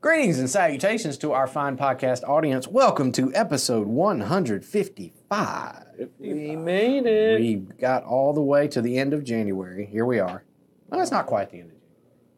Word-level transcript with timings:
Greetings 0.00 0.38
and 0.38 0.48
salutations 0.48 1.18
to 1.18 1.32
our 1.32 1.46
fine 1.46 1.76
podcast 1.76 2.26
audience. 2.26 2.66
Welcome 2.66 3.12
to 3.12 3.30
episode 3.34 3.86
155. 3.86 6.08
We 6.18 6.56
made 6.56 7.04
it. 7.04 7.38
We 7.38 7.56
got 7.78 8.04
all 8.04 8.32
the 8.32 8.40
way 8.40 8.66
to 8.68 8.80
the 8.80 8.96
end 8.96 9.12
of 9.12 9.24
January. 9.24 9.84
Here 9.84 10.06
we 10.06 10.18
are. 10.18 10.42
Well, 10.88 11.02
it's 11.02 11.10
not 11.10 11.26
quite 11.26 11.50
the 11.50 11.58
end 11.58 11.72
of 11.72 11.76
January. 11.76 11.92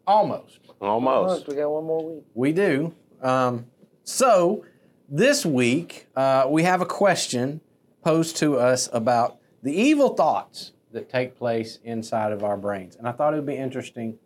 Almost. 0.09 0.59
Almost. 0.81 1.47
we 1.47 1.55
got 1.55 1.71
one 1.71 1.85
more 1.85 2.15
week. 2.15 2.25
We 2.35 2.53
do. 2.53 2.93
Um, 3.23 3.67
so, 4.03 4.65
this 5.09 5.47
week, 5.47 6.09
uh, 6.17 6.47
we 6.49 6.65
have 6.65 6.81
a 6.81 6.87
question 6.87 7.61
posed 8.05 8.37
to 8.39 8.59
us 8.59 8.89
about 8.93 9.39
the 9.63 9.73
evil 9.73 10.17
thoughts 10.17 10.73
that 10.91 11.09
take 11.09 11.39
place 11.39 11.79
inside 11.85 12.33
of 12.33 12.43
our 12.43 12.57
brains. 12.57 12.97
And 12.97 13.07
I 13.07 13.13
thought 13.13 13.35
it 13.35 13.37
would 13.37 13.47
be 13.47 13.57
interesting. 13.57 14.19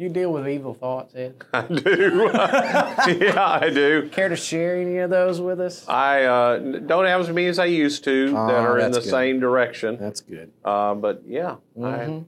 You 0.00 0.08
deal 0.08 0.32
with 0.32 0.48
evil 0.48 0.72
thoughts, 0.72 1.14
Ed? 1.14 1.34
I 1.52 1.60
do. 1.66 2.30
yeah, 2.32 3.58
I 3.60 3.68
do. 3.68 4.08
Care 4.10 4.30
to 4.30 4.36
share 4.36 4.76
any 4.80 4.96
of 4.96 5.10
those 5.10 5.42
with 5.42 5.60
us? 5.60 5.86
I 5.86 6.24
uh, 6.24 6.56
don't 6.58 7.04
have 7.04 7.20
as 7.20 7.28
many 7.28 7.48
as 7.48 7.58
I 7.58 7.66
used 7.66 8.02
to 8.04 8.30
that 8.30 8.34
Oh, 8.34 8.38
are 8.62 8.78
in 8.78 8.92
the 8.92 9.00
good. 9.00 9.10
same 9.10 9.40
direction. 9.40 9.98
That's 9.98 10.22
good. 10.22 10.52
Uh, 10.64 10.94
but 10.94 11.22
yeah, 11.26 11.56
I, 11.76 11.80
Mhm. 11.82 12.24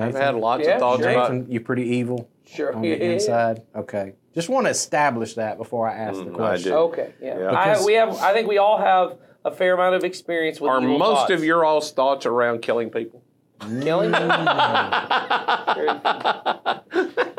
I've 0.00 0.16
had 0.16 0.34
lots 0.34 0.64
Yeah, 0.66 0.74
of 0.74 0.80
thoughts 0.80 1.02
sure. 1.02 1.10
about. 1.12 1.32
Nathan, 1.32 1.52
you 1.52 1.60
pretty 1.60 1.84
evil 1.84 2.28
Sure. 2.44 2.74
on 2.74 2.82
the 2.82 2.92
inside. 3.12 3.62
Okay. 3.76 4.14
Just 4.34 4.48
want 4.48 4.66
to 4.66 4.70
establish 4.70 5.34
that 5.34 5.58
before 5.58 5.88
I 5.88 5.94
ask 5.94 6.18
the 6.18 6.24
Mm, 6.24 6.32
I 6.34 6.36
question. 6.36 6.72
do. 6.72 6.76
Okay. 6.78 7.12
Yeah. 7.22 7.38
Yeah. 7.38 7.52
I, 7.52 7.68
Because- 7.70 7.86
we 7.86 7.92
have. 7.94 8.16
I 8.16 8.32
think 8.32 8.48
we 8.48 8.58
all 8.58 8.78
have 8.78 9.16
a 9.44 9.52
fair 9.52 9.74
amount 9.74 9.94
of 9.94 10.02
experience 10.02 10.60
with 10.60 10.72
Are 10.72 10.82
evil 10.82 10.98
most 10.98 11.18
thoughts. 11.20 11.30
of 11.34 11.44
your 11.44 11.64
all's 11.64 11.92
thoughts 11.92 12.26
around 12.26 12.62
killing 12.62 12.90
people? 12.90 13.22
Killing? 13.60 14.12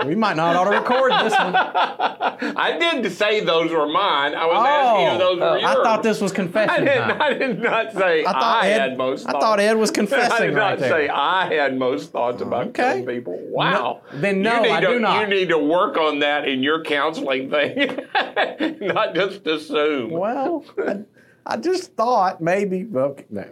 We 0.06 0.16
might 0.16 0.36
not 0.38 0.56
ought 0.56 0.66
to 0.66 0.78
record 0.78 1.12
this 1.24 1.34
one. 1.34 1.56
I 1.56 2.78
did 2.80 3.12
say 3.12 3.44
those 3.44 3.72
were 3.72 3.88
mine. 3.88 4.36
I 4.36 4.46
was 4.46 4.56
Oh, 4.58 4.66
asking 4.66 5.08
if 5.08 5.14
oh. 5.14 5.18
those 5.18 5.40
were 5.40 5.46
oh, 5.46 5.54
yours. 5.56 5.64
I 5.66 5.74
thought 5.84 6.04
this 6.04 6.22
was 6.22 6.32
I 6.32 6.36
confession 6.36 6.86
did, 6.86 6.98
time. 6.98 7.22
I 7.22 7.34
did 7.34 7.60
not 7.62 7.94
say 7.94 8.24
I, 8.24 8.32
I 8.32 8.68
Ed, 8.70 8.80
had 8.80 8.98
most 8.98 9.28
I 9.28 9.32
thought 9.34 9.60
Ed 9.60 9.74
was 9.74 9.92
confessing. 9.92 10.20
I 10.26 10.28
confessing 10.30 10.50
did 10.52 10.56
right 10.56 10.70
not 10.72 10.80
there. 10.80 10.90
say 10.90 11.10
I 11.10 11.54
had 11.54 11.78
most 11.78 12.12
thoughts 12.12 12.42
about 12.42 12.68
Okay. 12.68 12.84
killing 13.02 13.06
people. 13.06 13.38
Wow. 13.50 14.02
No, 14.14 14.20
then 14.22 14.42
no, 14.42 14.56
you 14.58 14.62
need 14.64 14.72
I 14.72 14.80
to, 14.82 14.88
do 14.88 15.00
not. 15.00 15.22
You 15.22 15.28
need 15.36 15.50
to 15.50 15.58
work 15.58 15.98
on 15.98 16.20
that 16.20 16.48
in 16.48 16.64
your 16.64 16.84
counseling 16.84 17.50
thing, 17.50 18.00
not 18.82 19.14
just 19.16 19.46
assume. 19.48 20.12
Well, 20.12 20.64
I, 20.78 21.00
I 21.46 21.58
just 21.58 21.94
thought 21.96 22.40
maybe. 22.40 22.86
Okay, 22.94 23.26
no. 23.30 23.46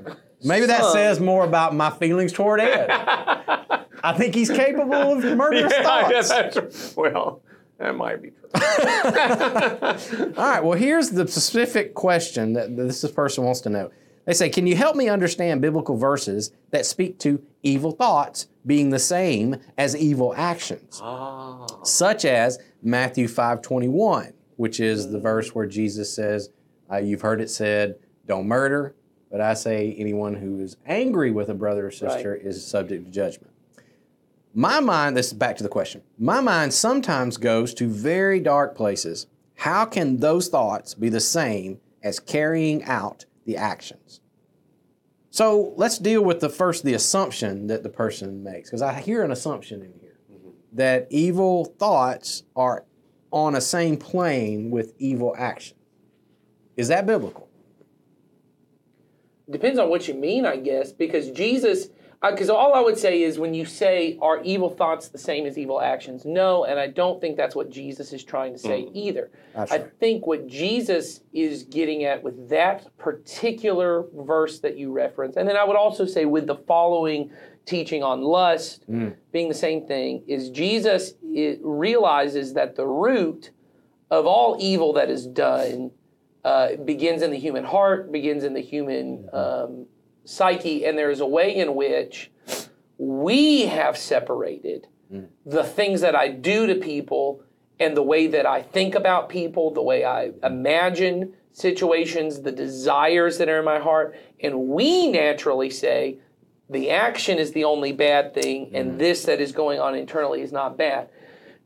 Maybe 0.43 0.65
that 0.67 0.85
says 0.91 1.19
more 1.19 1.43
about 1.43 1.73
my 1.75 1.89
feelings 1.89 2.31
toward 2.33 2.59
Ed. 2.59 2.89
I 4.03 4.13
think 4.17 4.35
he's 4.35 4.49
capable 4.51 4.93
of 5.17 5.23
murderous 5.37 5.73
yeah, 5.75 5.81
yeah, 5.81 6.21
thoughts. 6.21 6.29
that's, 6.29 6.95
well, 6.97 7.41
that 7.79 7.95
might 7.95 8.21
be 8.21 8.29
true. 8.29 8.49
All 10.37 10.49
right. 10.49 10.63
Well, 10.63 10.77
here's 10.77 11.09
the 11.09 11.27
specific 11.27 11.93
question 11.93 12.53
that 12.53 12.75
this 12.75 13.09
person 13.11 13.43
wants 13.43 13.61
to 13.61 13.69
know. 13.69 13.91
They 14.25 14.33
say, 14.33 14.49
"Can 14.49 14.65
you 14.67 14.75
help 14.75 14.95
me 14.95 15.07
understand 15.09 15.61
biblical 15.61 15.97
verses 15.97 16.51
that 16.71 16.85
speak 16.85 17.19
to 17.19 17.41
evil 17.63 17.91
thoughts 17.91 18.47
being 18.65 18.89
the 18.89 18.99
same 18.99 19.57
as 19.77 19.95
evil 19.95 20.33
actions, 20.35 20.99
Ah. 21.03 21.65
such 21.83 22.25
as 22.25 22.57
Matthew 22.81 23.27
5:21, 23.27 24.33
which 24.55 24.79
is 24.79 25.11
the 25.11 25.19
verse 25.19 25.53
where 25.53 25.65
Jesus 25.67 26.13
says, 26.13 26.49
uh, 26.91 26.97
"You've 26.97 27.21
heard 27.21 27.41
it 27.41 27.49
said, 27.49 27.95
don't 28.27 28.47
murder, 28.47 28.95
but 29.35 29.41
I 29.41 29.53
say 29.53 29.93
anyone 29.97 30.35
who 30.35 30.61
is 30.61 30.77
angry 30.85 31.29
with 31.29 31.49
a 31.49 31.53
brother 31.53 31.87
or 31.87 31.91
sister 31.91 32.33
is 32.33 32.65
subject 32.65 33.03
to 33.03 33.11
judgment." 33.11 33.51
My 34.53 34.79
mind, 34.79 35.17
this 35.17 35.27
is 35.27 35.33
back 35.33 35.57
to 35.57 35.63
the 35.63 35.67
question. 35.67 36.03
My 36.17 36.39
mind 36.39 36.73
sometimes 36.73 37.35
goes 37.35 37.73
to 37.73 37.89
very 37.89 38.39
dark 38.39 38.77
places. 38.77 39.27
How 39.55 39.83
can 39.83 40.21
those 40.21 40.47
thoughts 40.47 40.93
be 40.93 41.09
the 41.09 41.19
same 41.19 41.81
as 42.01 42.17
carrying 42.17 42.81
out 42.85 43.25
the 43.43 43.57
actions? 43.57 44.21
So 45.31 45.73
let's 45.75 45.97
deal 45.97 46.23
with 46.23 46.39
the 46.39 46.47
first, 46.47 46.85
the 46.85 46.93
assumption 46.93 47.67
that 47.67 47.83
the 47.83 47.89
person 47.89 48.41
makes, 48.41 48.69
because 48.69 48.81
I 48.81 48.93
hear 49.01 49.21
an 49.21 49.31
assumption 49.31 49.81
in 49.81 49.91
here 49.99 50.17
mm-hmm. 50.31 50.51
that 50.71 51.07
evil 51.09 51.65
thoughts 51.77 52.43
are 52.55 52.85
on 53.31 53.53
a 53.53 53.59
same 53.59 53.97
plane 53.97 54.71
with 54.71 54.93
evil 54.97 55.35
action. 55.37 55.75
Is 56.77 56.87
that 56.87 57.05
biblical? 57.05 57.44
Depends 59.49 59.79
on 59.79 59.89
what 59.89 60.07
you 60.07 60.13
mean, 60.13 60.45
I 60.45 60.57
guess, 60.57 60.91
because 60.91 61.31
Jesus. 61.31 61.89
Uh, 62.21 62.31
because 62.31 62.49
all 62.49 62.73
I 62.73 62.79
would 62.79 62.97
say 62.97 63.21
is 63.21 63.37
when 63.37 63.53
you 63.53 63.65
say, 63.65 64.17
are 64.21 64.41
evil 64.41 64.69
thoughts 64.69 65.09
the 65.09 65.17
same 65.17 65.45
as 65.45 65.57
evil 65.57 65.81
actions? 65.81 66.25
No, 66.25 66.63
and 66.63 66.79
I 66.79 66.87
don't 66.87 67.19
think 67.19 67.35
that's 67.35 67.55
what 67.55 67.69
Jesus 67.69 68.13
is 68.13 68.23
trying 68.23 68.53
to 68.53 68.57
say 68.57 68.83
mm-hmm. 68.83 68.97
either. 68.97 69.29
That's 69.53 69.71
I 69.71 69.77
right. 69.77 69.91
think 69.99 70.25
what 70.25 70.47
Jesus 70.47 71.19
is 71.33 71.63
getting 71.63 72.05
at 72.05 72.23
with 72.23 72.49
that 72.49 72.97
particular 72.97 74.05
verse 74.15 74.59
that 74.61 74.77
you 74.77 74.91
reference, 74.91 75.35
and 75.35 75.47
then 75.47 75.57
I 75.57 75.65
would 75.65 75.75
also 75.75 76.05
say 76.05 76.25
with 76.25 76.47
the 76.47 76.55
following 76.55 77.31
teaching 77.65 78.01
on 78.01 78.21
lust 78.21 78.89
mm. 78.89 79.13
being 79.31 79.49
the 79.49 79.53
same 79.53 79.85
thing, 79.85 80.23
is 80.25 80.49
Jesus 80.49 81.13
i 81.37 81.57
realizes 81.61 82.53
that 82.53 82.75
the 82.75 82.87
root 82.87 83.51
of 84.09 84.25
all 84.25 84.55
evil 84.59 84.93
that 84.93 85.09
is 85.09 85.27
done 85.27 85.91
uh, 86.45 86.75
begins 86.85 87.23
in 87.23 87.31
the 87.31 87.39
human 87.39 87.63
heart, 87.63 88.11
begins 88.11 88.43
in 88.43 88.53
the 88.53 88.61
human 88.61 89.27
um, 89.33 89.87
psyche, 90.25 90.85
and 90.85 90.95
there 90.95 91.09
is 91.09 91.19
a 91.19 91.25
way 91.25 91.55
in 91.55 91.73
which 91.73 92.31
we 92.99 93.65
have 93.65 93.97
separated 93.97 94.87
the 95.45 95.63
things 95.63 96.01
that 96.01 96.15
I 96.15 96.27
do 96.27 96.67
to 96.67 96.75
people 96.75 97.41
and 97.79 97.95
the 97.95 98.03
way 98.03 98.27
that 98.27 98.45
I 98.45 98.61
think 98.61 98.95
about 98.95 99.29
people, 99.29 99.71
the 99.71 99.81
way 99.81 100.05
I 100.05 100.31
imagine 100.43 101.33
situations, 101.51 102.41
the 102.41 102.51
desires 102.51 103.37
that 103.37 103.49
are 103.49 103.59
in 103.59 103.65
my 103.65 103.79
heart. 103.79 104.15
And 104.41 104.67
we 104.67 105.09
naturally 105.09 105.69
say 105.69 106.19
the 106.69 106.89
action 106.89 107.37
is 107.37 107.53
the 107.53 107.63
only 107.63 107.91
bad 107.91 108.33
thing, 108.33 108.71
and 108.73 108.99
this 108.99 109.23
that 109.23 109.39
is 109.39 109.51
going 109.51 109.79
on 109.79 109.95
internally 109.95 110.41
is 110.41 110.51
not 110.51 110.77
bad. 110.77 111.09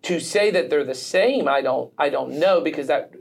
To 0.04 0.20
say 0.20 0.50
that 0.52 0.70
they're 0.70 0.86
the 0.86 0.96
same, 0.96 1.48
I 1.48 1.62
don't, 1.62 1.92
I 1.98 2.10
don't 2.10 2.40
know 2.40 2.62
because 2.62 2.88
that 2.88 3.12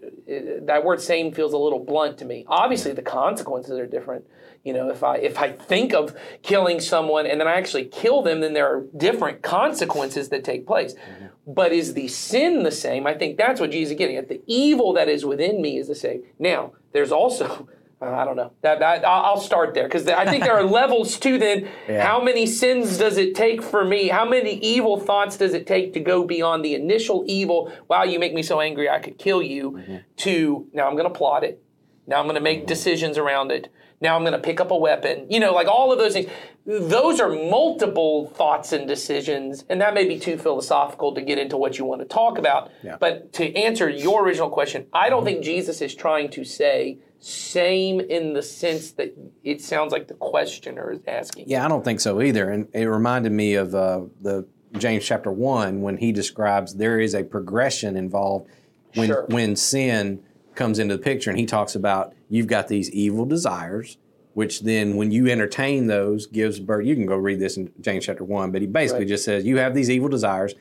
that 0.66 0.84
word 0.84 1.00
"same" 1.00 1.32
feels 1.32 1.52
a 1.52 1.58
little 1.58 1.80
blunt 1.80 2.18
to 2.18 2.24
me. 2.24 2.44
Obviously, 2.46 2.92
the 2.92 3.02
consequences 3.02 3.78
are 3.78 3.86
different. 3.86 4.24
You 4.62 4.74
know, 4.74 4.88
if 4.90 5.02
I 5.02 5.16
if 5.16 5.38
I 5.38 5.50
think 5.52 5.92
of 5.92 6.16
killing 6.42 6.78
someone 6.78 7.26
and 7.26 7.40
then 7.40 7.48
I 7.48 7.54
actually 7.54 7.86
kill 7.86 8.22
them, 8.22 8.40
then 8.40 8.52
there 8.52 8.66
are 8.66 8.84
different 8.96 9.42
consequences 9.42 10.28
that 10.28 10.44
take 10.44 10.66
place. 10.66 10.94
Mm-hmm. 10.94 11.52
But 11.52 11.72
is 11.72 11.94
the 11.94 12.06
sin 12.08 12.62
the 12.62 12.70
same? 12.70 13.06
I 13.06 13.14
think 13.14 13.38
that's 13.38 13.60
what 13.60 13.70
Jesus 13.70 13.92
is 13.92 13.98
getting 13.98 14.16
at. 14.16 14.28
The 14.28 14.42
evil 14.46 14.92
that 14.92 15.08
is 15.08 15.24
within 15.24 15.60
me 15.60 15.78
is 15.78 15.88
the 15.88 15.94
same. 15.94 16.22
Now, 16.38 16.72
there's 16.92 17.10
also 17.10 17.68
Uh, 18.00 18.10
I 18.10 18.24
don't 18.24 18.36
know. 18.36 18.52
That, 18.62 18.78
that 18.78 19.04
I'll 19.04 19.40
start 19.40 19.74
there 19.74 19.84
because 19.84 20.06
I 20.06 20.24
think 20.24 20.44
there 20.44 20.54
are 20.54 20.62
levels 20.80 21.18
to 21.20 21.38
then. 21.38 21.68
Yeah. 21.88 22.06
How 22.06 22.22
many 22.22 22.46
sins 22.46 22.96
does 22.96 23.16
it 23.16 23.34
take 23.34 23.62
for 23.62 23.84
me? 23.84 24.08
How 24.08 24.24
many 24.24 24.54
evil 24.58 25.00
thoughts 25.00 25.36
does 25.36 25.52
it 25.52 25.66
take 25.66 25.94
to 25.94 26.00
go 26.00 26.24
beyond 26.24 26.64
the 26.64 26.74
initial 26.74 27.24
evil? 27.26 27.72
Wow, 27.88 28.04
you 28.04 28.18
make 28.20 28.34
me 28.34 28.42
so 28.42 28.60
angry 28.60 28.88
I 28.88 29.00
could 29.00 29.18
kill 29.18 29.42
you. 29.42 29.72
Mm-hmm. 29.72 29.96
To 30.18 30.68
now 30.72 30.86
I'm 30.86 30.94
going 30.94 31.12
to 31.12 31.16
plot 31.16 31.42
it. 31.42 31.62
Now 32.08 32.18
I'm 32.18 32.24
going 32.24 32.34
to 32.34 32.40
make 32.40 32.66
decisions 32.66 33.16
around 33.18 33.52
it. 33.52 33.68
Now 34.00 34.16
I'm 34.16 34.22
going 34.22 34.32
to 34.32 34.38
pick 34.38 34.60
up 34.60 34.70
a 34.70 34.76
weapon. 34.76 35.26
You 35.28 35.38
know, 35.40 35.52
like 35.52 35.68
all 35.68 35.92
of 35.92 35.98
those 35.98 36.14
things. 36.14 36.30
Those 36.66 37.18
are 37.20 37.30
multiple 37.30 38.26
thoughts 38.34 38.72
and 38.72 38.86
decisions, 38.86 39.64
and 39.70 39.80
that 39.80 39.94
may 39.94 40.06
be 40.06 40.18
too 40.18 40.36
philosophical 40.36 41.14
to 41.14 41.22
get 41.22 41.38
into 41.38 41.56
what 41.56 41.78
you 41.78 41.84
want 41.84 42.02
to 42.02 42.06
talk 42.06 42.36
about. 42.38 42.70
Yeah. 42.82 42.96
But 43.00 43.32
to 43.34 43.54
answer 43.56 43.88
your 43.88 44.22
original 44.24 44.50
question, 44.50 44.86
I 44.92 45.08
don't 45.08 45.24
think 45.24 45.42
Jesus 45.42 45.80
is 45.80 45.94
trying 45.94 46.30
to 46.32 46.44
say 46.44 46.98
same 47.20 48.00
in 48.00 48.32
the 48.34 48.42
sense 48.42 48.92
that 48.92 49.14
it 49.42 49.60
sounds 49.60 49.92
like 49.92 50.08
the 50.08 50.14
questioner 50.14 50.92
is 50.92 51.00
asking. 51.08 51.44
Yeah, 51.48 51.64
I 51.64 51.68
don't 51.68 51.84
think 51.84 52.00
so 52.00 52.20
either. 52.22 52.50
And 52.50 52.68
it 52.72 52.84
reminded 52.84 53.32
me 53.32 53.54
of 53.54 53.74
uh, 53.74 54.02
the 54.20 54.46
James 54.76 55.04
chapter 55.04 55.32
one 55.32 55.80
when 55.82 55.96
he 55.96 56.12
describes 56.12 56.74
there 56.74 57.00
is 57.00 57.14
a 57.14 57.24
progression 57.24 57.96
involved 57.96 58.48
when 58.94 59.08
Sure. 59.08 59.26
when 59.28 59.56
sin 59.56 60.22
comes 60.58 60.78
into 60.78 60.96
the 60.96 61.02
picture, 61.02 61.30
and 61.30 61.38
he 61.38 61.46
talks 61.46 61.74
about 61.74 62.12
you've 62.28 62.46
got 62.48 62.68
these 62.68 62.90
evil 62.90 63.24
desires, 63.24 63.96
which 64.34 64.60
then 64.62 64.96
when 64.96 65.10
you 65.10 65.28
entertain 65.28 65.86
those 65.86 66.26
gives 66.26 66.60
birth. 66.60 66.84
You 66.84 66.94
can 66.94 67.06
go 67.06 67.16
read 67.16 67.40
this 67.40 67.56
in 67.56 67.72
James 67.80 68.04
chapter 68.04 68.24
one, 68.24 68.50
but 68.50 68.60
he 68.60 68.66
basically 68.66 69.04
Right. 69.04 69.08
just 69.08 69.24
says 69.24 69.44
you 69.46 69.56
have 69.58 69.74
these 69.74 69.88
evil 69.90 70.08
desires, 70.08 70.54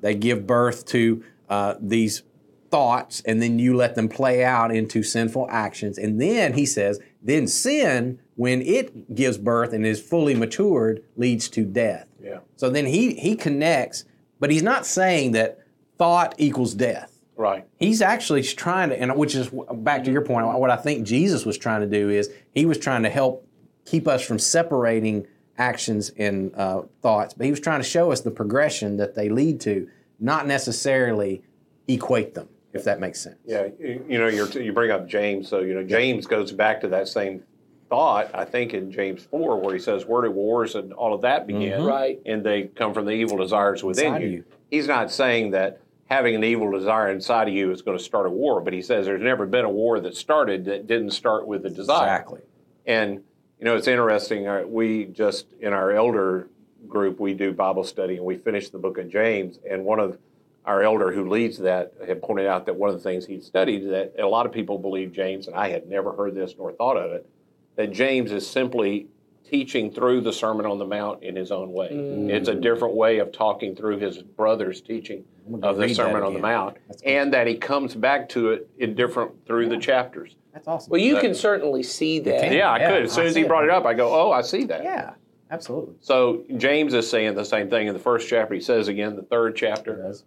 they 0.00 0.14
give 0.14 0.46
birth 0.46 0.84
to 0.86 1.24
uh, 1.48 1.74
these 1.80 2.22
thoughts, 2.70 3.22
and 3.24 3.40
then 3.40 3.58
you 3.58 3.74
let 3.76 3.94
them 3.94 4.08
play 4.08 4.44
out 4.44 4.74
into 4.74 5.02
sinful 5.02 5.46
actions, 5.50 5.96
and 5.96 6.20
then 6.20 6.54
he 6.54 6.66
says, 6.66 6.98
then 7.22 7.46
sin, 7.46 8.18
when 8.36 8.60
it 8.62 9.14
gives 9.14 9.38
birth 9.38 9.72
and 9.72 9.86
is 9.86 10.00
fully 10.02 10.34
matured, 10.34 11.02
leads 11.16 11.48
to 11.48 11.64
death. 11.64 12.06
Yeah. 12.22 12.40
So 12.56 12.68
then 12.68 12.86
he 12.86 13.14
he 13.14 13.36
connects, 13.36 14.04
but 14.40 14.50
he's 14.50 14.62
not 14.62 14.84
saying 14.86 15.32
that 15.32 15.60
thought 15.98 16.34
equals 16.38 16.74
death. 16.74 17.13
Right. 17.36 17.66
He's 17.78 18.00
actually 18.00 18.42
trying 18.42 18.90
to, 18.90 19.00
and 19.00 19.16
which 19.16 19.34
is 19.34 19.50
back 19.72 20.04
to 20.04 20.12
your 20.12 20.22
point. 20.22 20.46
What 20.46 20.70
I 20.70 20.76
think 20.76 21.06
Jesus 21.06 21.44
was 21.44 21.58
trying 21.58 21.80
to 21.80 21.86
do 21.86 22.08
is 22.08 22.30
he 22.52 22.66
was 22.66 22.78
trying 22.78 23.02
to 23.02 23.10
help 23.10 23.46
keep 23.84 24.06
us 24.06 24.24
from 24.24 24.38
separating 24.38 25.26
actions 25.58 26.10
and 26.16 26.54
uh, 26.54 26.82
thoughts, 27.02 27.34
but 27.34 27.44
he 27.44 27.50
was 27.50 27.60
trying 27.60 27.80
to 27.80 27.86
show 27.88 28.12
us 28.12 28.20
the 28.20 28.30
progression 28.30 28.96
that 28.96 29.14
they 29.14 29.28
lead 29.28 29.60
to, 29.60 29.88
not 30.18 30.46
necessarily 30.46 31.42
equate 31.88 32.34
them, 32.34 32.48
if 32.72 32.84
that 32.84 33.00
makes 33.00 33.20
sense. 33.20 33.38
Yeah, 33.44 33.68
you, 33.78 34.04
you 34.08 34.18
know, 34.18 34.28
you're, 34.28 34.48
you 34.50 34.72
bring 34.72 34.90
up 34.90 35.06
James, 35.06 35.48
so 35.48 35.60
you 35.60 35.74
know 35.74 35.84
James 35.84 36.26
goes 36.26 36.52
back 36.52 36.80
to 36.82 36.88
that 36.88 37.08
same 37.08 37.42
thought. 37.88 38.30
I 38.34 38.44
think 38.44 38.74
in 38.74 38.90
James 38.90 39.22
four, 39.24 39.60
where 39.60 39.74
he 39.74 39.80
says, 39.80 40.06
"Where 40.06 40.22
do 40.22 40.30
wars 40.30 40.74
and 40.74 40.92
all 40.92 41.14
of 41.14 41.22
that 41.22 41.46
begin?" 41.46 41.84
Right. 41.84 42.20
and 42.26 42.44
they 42.44 42.64
come 42.64 42.94
from 42.94 43.04
the 43.04 43.12
evil 43.12 43.36
desires 43.36 43.84
within 43.84 44.20
you. 44.22 44.28
you. 44.28 44.44
He's 44.70 44.88
not 44.88 45.10
saying 45.12 45.52
that 45.52 45.80
having 46.14 46.36
an 46.36 46.44
evil 46.44 46.70
desire 46.70 47.10
inside 47.10 47.48
of 47.48 47.54
you 47.54 47.72
is 47.72 47.82
going 47.82 47.98
to 47.98 48.02
start 48.02 48.26
a 48.26 48.30
war, 48.30 48.60
but 48.60 48.72
he 48.72 48.80
says 48.80 49.04
there's 49.04 49.20
never 49.20 49.46
been 49.46 49.64
a 49.64 49.70
war 49.70 49.98
that 49.98 50.16
started 50.16 50.64
that 50.64 50.86
didn't 50.86 51.10
start 51.10 51.44
with 51.44 51.66
a 51.66 51.70
desire. 51.70 52.04
Exactly. 52.04 52.40
And 52.86 53.22
you 53.58 53.64
know, 53.64 53.74
it's 53.76 53.88
interesting. 53.88 54.46
uh, 54.46 54.62
We 54.66 55.06
just 55.06 55.46
in 55.60 55.72
our 55.72 55.90
elder 55.90 56.48
group 56.86 57.18
we 57.18 57.34
do 57.34 57.52
Bible 57.52 57.82
study, 57.82 58.16
and 58.16 58.24
we 58.24 58.36
finished 58.36 58.70
the 58.70 58.78
book 58.78 58.96
of 58.98 59.08
James. 59.08 59.58
And 59.68 59.84
one 59.84 59.98
of 59.98 60.18
our 60.64 60.82
elder 60.82 61.12
who 61.12 61.28
leads 61.28 61.58
that 61.58 61.92
had 62.06 62.22
pointed 62.22 62.46
out 62.46 62.64
that 62.66 62.76
one 62.76 62.90
of 62.90 62.96
the 62.96 63.02
things 63.02 63.26
he'd 63.26 63.42
studied 63.42 63.90
that 63.90 64.14
a 64.18 64.26
lot 64.26 64.46
of 64.46 64.52
people 64.52 64.78
believe 64.78 65.12
James, 65.12 65.48
and 65.48 65.56
I 65.56 65.68
had 65.68 65.88
never 65.88 66.12
heard 66.12 66.34
this 66.34 66.54
nor 66.56 66.72
thought 66.72 66.96
of 66.96 67.10
it, 67.12 67.28
that 67.74 67.90
James 67.90 68.30
is 68.30 68.48
simply 68.48 69.08
teaching 69.54 69.88
through 69.92 70.20
the 70.20 70.32
Sermon 70.32 70.66
on 70.66 70.78
the 70.80 70.84
Mount 70.84 71.22
in 71.22 71.36
his 71.36 71.52
own 71.52 71.72
way. 71.72 71.88
It's 71.90 72.48
a 72.48 72.54
different 72.56 72.94
way 72.96 73.18
of 73.18 73.30
talking 73.30 73.76
through 73.76 73.98
his 73.98 74.18
brother's 74.18 74.80
teaching 74.80 75.24
of 75.62 75.76
the 75.76 75.94
Sermon 75.94 76.24
on 76.24 76.34
the. 76.34 76.40
Mount, 76.40 76.76
and 77.04 77.32
that 77.32 77.46
he 77.46 77.54
comes 77.54 77.94
back 77.94 78.28
to 78.30 78.50
it 78.50 78.68
in 78.78 78.96
different 78.96 79.46
through 79.46 79.68
the 79.68 79.78
chapters. 79.78 80.34
That's 80.52 80.66
awesome. 80.66 80.90
Well, 80.90 81.00
you 81.00 81.20
can 81.20 81.34
certainly 81.34 81.84
see 81.84 82.18
that. 82.20 82.42
can. 82.42 82.52
Yeah, 82.52 82.68
I 82.70 82.78
Yeah, 82.80 82.90
could. 82.90 83.02
As 83.04 83.12
soon 83.12 83.24
I 83.24 83.28
as 83.28 83.34
he 83.36 83.42
it. 83.42 83.48
brought 83.48 83.62
it 83.64 83.70
up, 83.70 83.86
I 83.86 83.94
go, 83.94 84.12
"Oh, 84.12 84.32
I 84.32 84.42
see 84.42 84.64
that." 84.64 84.82
yeah, 84.82 85.12
absolutely. 85.52 85.94
So 86.00 86.42
James 86.56 86.94
is 86.94 87.08
saying 87.08 87.34
the 87.36 87.44
same 87.44 87.70
thing 87.70 87.86
in 87.86 87.94
the 87.94 88.00
first 88.00 88.28
chapter. 88.28 88.54
He 88.54 88.60
says 88.60 88.88
again, 88.88 89.14
the 89.16 89.22
third 89.22 89.54
chapter. 89.56 89.96
Does. 89.96 90.24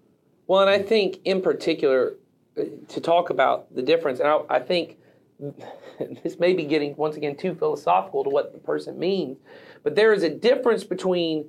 Well, 0.47 0.61
and 0.61 0.69
I 0.69 0.79
think 0.81 1.17
in 1.25 1.41
particular, 1.41 2.15
uh, 2.57 2.63
to 2.87 3.01
talk 3.01 3.29
about 3.29 3.73
the 3.75 3.81
difference, 3.81 4.19
and 4.21 4.29
I, 4.29 4.39
I 4.49 4.59
think 4.59 4.97
this 6.23 6.39
may 6.39 6.53
be 6.53 6.63
getting 6.63 6.95
once 6.95 7.15
again 7.15 7.35
too 7.35 7.55
philosophical 7.55 8.23
to 8.23 8.29
what 8.29 8.53
the 8.53 8.59
person 8.59 8.97
means, 8.97 9.37
but 9.83 9.95
there 9.95 10.13
is 10.13 10.23
a 10.23 10.29
difference 10.29 10.83
between 10.83 11.45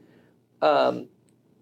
um, 0.62 1.08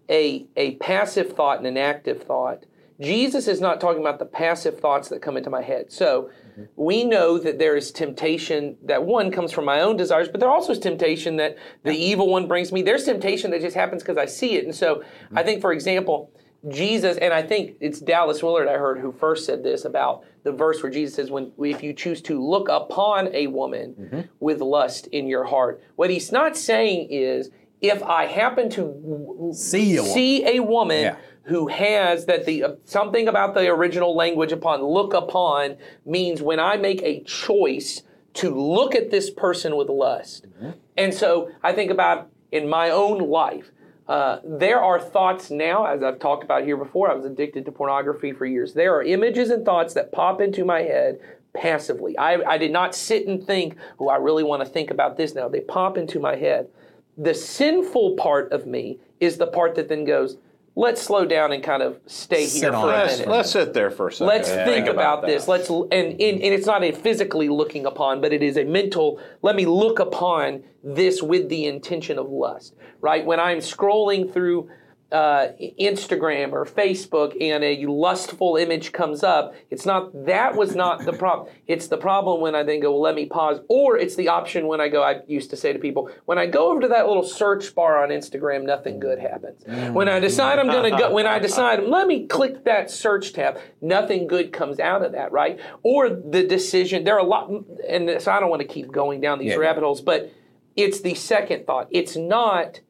a 0.09 0.45
a 0.55 0.75
passive 0.75 1.33
thought 1.33 1.57
and 1.57 1.67
an 1.67 1.77
active 1.77 2.23
thought. 2.23 2.65
Jesus 2.99 3.47
is 3.47 3.61
not 3.61 3.79
talking 3.79 4.01
about 4.01 4.17
the 4.17 4.25
passive 4.25 4.79
thoughts 4.79 5.09
that 5.09 5.21
come 5.21 5.37
into 5.37 5.51
my 5.51 5.61
head. 5.61 5.91
So 5.91 6.31
we 6.75 7.03
know 7.03 7.37
that 7.37 7.59
there 7.59 7.75
is 7.75 7.91
temptation 7.91 8.75
that 8.83 9.03
one 9.03 9.31
comes 9.31 9.51
from 9.51 9.65
my 9.65 9.81
own 9.81 9.97
desires, 9.97 10.27
but 10.27 10.39
there 10.39 10.49
also 10.49 10.71
is 10.71 10.79
temptation 10.79 11.35
that 11.35 11.57
the 11.83 11.91
evil 11.91 12.27
one 12.27 12.47
brings 12.47 12.71
me. 12.71 12.81
There's 12.81 13.03
temptation 13.03 13.51
that 13.51 13.61
just 13.61 13.75
happens 13.75 14.01
because 14.01 14.17
I 14.17 14.25
see 14.25 14.55
it. 14.55 14.65
And 14.65 14.73
so 14.73 15.03
I 15.35 15.43
think, 15.43 15.61
for 15.61 15.71
example, 15.71 16.31
Jesus, 16.67 17.17
and 17.17 17.33
I 17.33 17.41
think 17.43 17.75
it's 17.79 17.99
Dallas 17.99 18.41
Willard 18.41 18.67
I 18.67 18.73
heard 18.77 18.99
who 18.99 19.11
first 19.11 19.45
said 19.45 19.63
this 19.63 19.85
about 19.85 20.23
the 20.43 20.51
verse 20.51 20.81
where 20.81 20.91
Jesus 20.91 21.15
says, 21.15 21.29
"When 21.31 21.51
if 21.59 21.83
you 21.83 21.93
choose 21.93 22.21
to 22.23 22.41
look 22.43 22.67
upon 22.69 23.33
a 23.33 23.47
woman 23.47 24.29
with 24.39 24.61
lust 24.61 25.07
in 25.07 25.27
your 25.27 25.45
heart," 25.45 25.81
what 25.95 26.09
he's 26.09 26.31
not 26.31 26.57
saying 26.57 27.07
is 27.09 27.51
if 27.81 28.01
I 28.03 28.25
happen 28.25 28.69
to 28.71 29.51
See 29.53 29.97
a 29.97 30.01
woman. 30.01 30.13
see 30.13 30.47
a 30.47 30.59
woman 30.61 31.01
Yeah. 31.03 31.15
who 31.43 31.67
has 31.67 32.25
that 32.25 32.45
the 32.45 32.63
uh, 32.63 32.71
something 32.85 33.27
about 33.27 33.53
the 33.53 33.67
original 33.69 34.15
language 34.15 34.51
upon 34.51 34.83
look 34.83 35.13
upon 35.13 35.77
means 36.05 36.41
when 36.41 36.59
I 36.59 36.75
make 36.77 37.01
a 37.03 37.21
choice 37.21 38.01
to 38.33 38.49
look 38.49 38.95
at 38.95 39.09
this 39.11 39.29
person 39.29 39.75
with 39.75 39.89
lust. 39.89 40.47
And 40.95 41.13
so 41.13 41.49
I 41.63 41.71
think 41.73 41.91
about 41.91 42.29
in 42.51 42.67
my 42.67 42.89
own 42.89 43.19
life. 43.29 43.71
Uh, 44.07 44.39
there 44.43 44.79
are 44.81 44.99
thoughts 44.99 45.51
now, 45.51 45.85
as 45.85 46.01
I've 46.01 46.19
talked 46.19 46.43
about 46.43 46.63
here 46.63 46.77
before. 46.77 47.11
I 47.11 47.13
was 47.13 47.25
addicted 47.25 47.65
to 47.65 47.71
pornography 47.71 48.31
for 48.31 48.45
years. 48.45 48.73
There 48.73 48.95
are 48.95 49.03
images 49.03 49.49
and 49.49 49.65
thoughts 49.65 49.93
that 49.95 50.11
pop 50.11 50.39
into 50.39 50.63
my 50.63 50.81
head 50.81 51.19
passively. 51.53 52.17
I, 52.17 52.35
I 52.43 52.57
did 52.57 52.71
not 52.71 52.95
sit 52.95 53.27
and 53.27 53.45
think, 53.45 53.75
oh, 53.99 54.07
I 54.07 54.17
really 54.17 54.43
want 54.43 54.63
to 54.63 54.69
think 54.69 54.91
about 54.91 55.17
this 55.17 55.35
now. 55.35 55.49
They 55.49 55.59
pop 55.61 55.97
into 55.97 56.19
my 56.19 56.35
head. 56.35 56.69
The 57.17 57.33
sinful 57.33 58.15
part 58.15 58.51
of 58.51 58.65
me 58.65 58.99
is 59.19 59.37
the 59.37 59.47
part 59.47 59.75
that 59.75 59.89
then 59.89 60.05
goes, 60.05 60.37
let's 60.77 61.01
slow 61.01 61.25
down 61.25 61.51
and 61.51 61.63
kind 61.63 61.81
of 61.81 61.99
stay 62.05 62.45
Sit 62.45 62.61
here 62.65 62.73
on 62.73 62.83
for 62.83 62.91
it. 62.91 62.93
a 62.93 62.97
Let's, 62.99 63.19
minute. 63.19 63.31
let's 63.31 63.51
sit 63.51 63.73
there 63.73 63.89
for 63.89 64.07
a 64.07 64.11
2nd 64.11 64.27
Let's 64.27 64.49
think 64.49 64.87
about, 64.87 65.21
that. 65.21 65.27
this. 65.27 65.47
Let's 65.47 65.69
and, 65.69 65.91
and 65.91 66.19
and 66.19 66.41
it's 66.41 66.67
not 66.67 66.83
a 66.83 66.91
physically 66.91 67.49
looking 67.49 67.85
upon, 67.87 68.21
but 68.21 68.31
it 68.31 68.43
is 68.43 68.57
a 68.57 68.63
mental. 68.63 69.19
Let 69.41 69.55
me 69.55 69.65
look 69.65 69.99
upon 69.99 70.63
this 70.83 71.21
with 71.23 71.49
the 71.49 71.65
intention 71.65 72.19
of 72.19 72.29
lust. 72.29 72.75
Right 73.01 73.25
when 73.25 73.39
I'm 73.39 73.57
scrolling 73.57 74.31
through 74.31 74.69
uh, 75.11 75.47
Instagram 75.79 76.51
or 76.51 76.65
Facebook 76.65 77.33
and 77.41 77.63
a 77.63 77.85
lustful 77.85 78.57
image 78.57 78.91
comes 78.91 79.23
up, 79.23 79.53
it's 79.69 79.85
not 79.85 80.11
that 80.25 80.55
was 80.55 80.75
not 80.75 81.05
the 81.05 81.13
problem. 81.13 81.47
It's 81.65 81.87
the 81.87 81.97
problem 81.97 82.41
when 82.41 82.55
I 82.55 82.63
then 82.63 82.81
go, 82.81 82.91
well, 82.91 83.01
let 83.01 83.15
me 83.15 83.25
pause, 83.25 83.59
or 83.69 83.97
it's 83.97 84.15
the 84.15 84.27
option 84.27 84.67
when 84.67 84.81
I 84.81 84.89
go. 84.89 85.03
I 85.03 85.21
used 85.27 85.49
to 85.51 85.55
say 85.57 85.71
to 85.71 85.79
people, 85.79 86.09
when 86.25 86.37
I 86.37 86.45
go 86.45 86.71
over 86.71 86.81
to 86.81 86.87
that 86.89 87.07
little 87.07 87.23
search 87.23 87.73
bar 87.73 88.03
on 88.03 88.09
Instagram, 88.09 88.63
nothing 88.63 88.99
good 88.99 89.19
happens. 89.19 89.63
When 89.93 90.09
I 90.09 90.19
decide 90.19 90.59
I'm 90.59 90.67
going 90.67 90.91
to 90.91 90.97
go, 90.97 91.13
when 91.13 91.25
I 91.27 91.39
decide 91.39 91.83
let 91.83 92.07
me 92.07 92.27
click 92.27 92.65
that 92.65 92.91
search 92.91 93.33
tab, 93.33 93.59
nothing 93.81 94.27
good 94.27 94.51
comes 94.51 94.79
out 94.79 95.05
of 95.05 95.13
that, 95.13 95.31
right? 95.31 95.59
Or 95.83 96.09
the 96.09 96.43
decision. 96.45 97.03
There 97.05 97.15
are 97.15 97.19
a 97.19 97.23
lot, 97.23 97.49
and 97.87 98.21
so 98.21 98.31
I 98.31 98.39
don't 98.39 98.49
want 98.49 98.61
to 98.61 98.67
keep 98.67 98.91
going 98.91 99.21
down 99.21 99.39
these 99.39 99.51
Yeah. 99.53 99.57
rabbit 99.57 99.83
holes, 99.83 100.01
but 100.01 100.31
it's 100.75 101.01
the 101.01 101.15
second 101.15 101.65
thought. 101.65 101.87
It's 101.91 102.15
not 102.15 102.81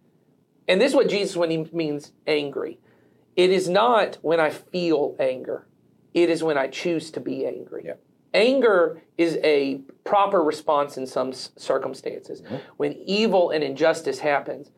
and 0.67 0.81
this 0.81 0.91
is 0.91 0.95
what 0.95 1.09
Jesus 1.09 1.35
when 1.35 1.49
he 1.49 1.67
means 1.71 2.11
angry. 2.25 2.79
It 3.35 3.51
is 3.51 3.69
not 3.69 4.17
when 4.21 4.39
I 4.39 4.49
feel 4.49 5.15
anger. 5.19 5.67
It 6.13 6.29
is 6.29 6.43
when 6.43 6.57
I 6.57 6.67
choose 6.67 7.11
to 7.11 7.19
be 7.19 7.45
angry. 7.45 7.83
Yeah. 7.85 7.93
Anger 8.33 9.01
is 9.17 9.37
a 9.43 9.81
proper 10.03 10.43
response 10.43 10.97
in 10.97 11.07
some 11.07 11.33
circumstances. 11.33 12.41
Mm-hmm. 12.41 12.55
When 12.77 12.93
evil 13.05 13.51
and 13.51 13.63
injustice 13.63 14.19
happens. 14.19 14.71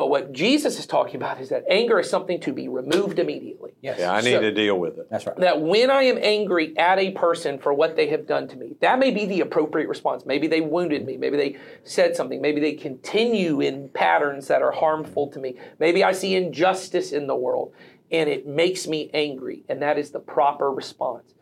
But 0.00 0.08
what 0.08 0.32
Jesus 0.32 0.78
is 0.78 0.86
talking 0.86 1.16
about 1.16 1.42
is 1.42 1.50
that 1.50 1.62
anger 1.68 2.00
is 2.00 2.08
something 2.08 2.40
to 2.40 2.54
be 2.54 2.68
removed 2.68 3.18
immediately. 3.18 3.72
Yes. 3.82 3.98
Yeah, 3.98 4.14
I 4.14 4.22
need 4.22 4.32
So- 4.32 4.40
to 4.40 4.50
deal 4.50 4.78
with 4.78 4.96
it. 4.96 5.10
That's 5.10 5.26
right. 5.26 5.36
That 5.36 5.60
when 5.60 5.90
I 5.90 6.04
am 6.04 6.16
angry 6.22 6.72
at 6.78 6.98
a 6.98 7.10
person 7.10 7.58
for 7.58 7.74
what 7.74 7.96
they 7.96 8.06
have 8.06 8.26
done 8.26 8.48
to 8.48 8.56
me, 8.56 8.76
that 8.80 8.98
may 8.98 9.10
be 9.10 9.26
the 9.26 9.42
appropriate 9.42 9.90
response. 9.90 10.24
Maybe 10.24 10.46
they 10.46 10.62
wounded 10.62 11.04
me. 11.04 11.18
Maybe 11.18 11.36
they 11.36 11.58
said 11.84 12.16
something. 12.16 12.40
Maybe 12.40 12.62
they 12.62 12.72
continue 12.72 13.60
in 13.60 13.90
patterns 13.90 14.48
that 14.48 14.62
are 14.62 14.72
harmful 14.72 15.28
to 15.32 15.38
me. 15.38 15.56
Maybe 15.78 16.02
I 16.02 16.12
see 16.12 16.34
injustice 16.34 17.12
in 17.12 17.26
the 17.26 17.36
world 17.36 17.74
and 18.10 18.30
it 18.30 18.46
makes 18.46 18.86
me 18.88 19.10
angry. 19.12 19.64
And 19.68 19.82
that 19.82 19.98
is 19.98 20.12
the 20.12 20.20
proper 20.20 20.72
response. 20.72 21.34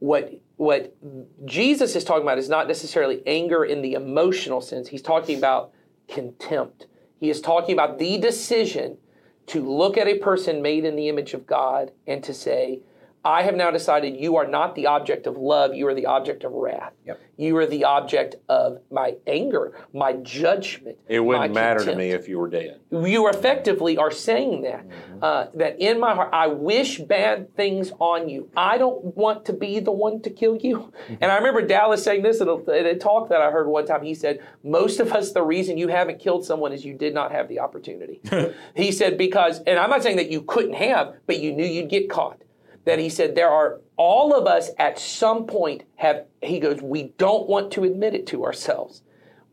What, 0.00 0.40
what 0.56 0.96
Jesus 1.44 1.94
is 1.94 2.02
talking 2.02 2.24
about 2.24 2.38
is 2.38 2.48
not 2.48 2.66
necessarily 2.66 3.22
anger 3.28 3.64
in 3.64 3.80
the 3.80 3.92
emotional 3.92 4.60
sense, 4.60 4.88
he's 4.88 5.02
talking 5.02 5.38
about 5.38 5.70
contempt. 6.08 6.86
He 7.22 7.30
is 7.30 7.40
talking 7.40 7.72
about 7.72 8.00
the 8.00 8.18
decision 8.18 8.98
to 9.46 9.64
look 9.64 9.96
at 9.96 10.08
a 10.08 10.18
person 10.18 10.60
made 10.60 10.84
in 10.84 10.96
the 10.96 11.08
image 11.08 11.34
of 11.34 11.46
God 11.46 11.92
and 12.04 12.20
to 12.24 12.34
say, 12.34 12.80
I 13.24 13.42
have 13.42 13.54
now 13.54 13.70
decided 13.70 14.16
you 14.16 14.36
are 14.36 14.46
not 14.46 14.74
the 14.74 14.86
object 14.86 15.26
of 15.26 15.36
love, 15.36 15.74
you 15.74 15.86
are 15.86 15.94
the 15.94 16.06
object 16.06 16.44
of 16.44 16.52
wrath. 16.52 16.92
Yep. 17.06 17.20
You 17.36 17.56
are 17.56 17.66
the 17.66 17.84
object 17.84 18.36
of 18.48 18.78
my 18.90 19.16
anger, 19.26 19.72
my 19.92 20.14
judgment. 20.14 20.98
It 21.08 21.20
wouldn't 21.20 21.54
matter 21.54 21.84
to 21.84 21.96
me 21.96 22.10
if 22.10 22.28
you 22.28 22.38
were 22.38 22.48
dead. 22.48 22.80
you 22.90 23.28
effectively 23.28 23.96
are 23.96 24.10
saying 24.10 24.62
that 24.62 24.86
uh, 25.22 25.46
that 25.54 25.80
in 25.80 25.98
my 26.00 26.14
heart 26.14 26.28
i 26.32 26.46
wish 26.46 26.98
bad 26.98 27.54
things 27.56 27.92
on 27.98 28.28
you 28.28 28.48
i 28.56 28.76
don't 28.76 29.16
want 29.16 29.44
to 29.44 29.52
be 29.52 29.80
the 29.80 29.92
one 29.92 30.20
to 30.20 30.28
kill 30.30 30.56
you 30.56 30.92
and 31.20 31.30
i 31.30 31.36
remember 31.36 31.62
dallas 31.66 32.02
saying 32.02 32.22
this 32.22 32.40
in 32.40 32.48
a, 32.48 32.56
in 32.72 32.86
a 32.86 32.96
talk 32.96 33.28
that 33.28 33.40
i 33.40 33.50
heard 33.50 33.66
one 33.68 33.86
time 33.86 34.02
he 34.02 34.14
said 34.14 34.40
most 34.62 35.00
of 35.00 35.12
us 35.12 35.32
the 35.32 35.42
reason 35.42 35.78
you 35.78 35.88
haven't 35.88 36.18
killed 36.18 36.44
someone 36.44 36.72
is 36.72 36.84
you 36.84 36.94
did 36.94 37.14
not 37.14 37.32
have 37.32 37.48
the 37.48 37.58
opportunity 37.60 38.20
he 38.76 38.90
said 38.92 39.16
because 39.16 39.60
and 39.60 39.78
i'm 39.78 39.88
not 39.90 40.02
saying 40.02 40.16
that 40.16 40.30
you 40.30 40.42
couldn't 40.42 40.74
have 40.74 41.14
but 41.26 41.38
you 41.38 41.52
knew 41.52 41.64
you'd 41.64 41.88
get 41.90 42.10
caught 42.10 42.40
that 42.84 42.98
he 42.98 43.08
said 43.08 43.34
there 43.34 43.50
are 43.50 43.80
all 43.96 44.34
of 44.34 44.46
us 44.46 44.70
at 44.78 44.98
some 44.98 45.46
point 45.46 45.84
have 45.96 46.24
he 46.42 46.58
goes 46.58 46.80
we 46.82 47.14
don't 47.18 47.48
want 47.48 47.70
to 47.72 47.84
admit 47.84 48.14
it 48.14 48.26
to 48.26 48.44
ourselves 48.44 49.02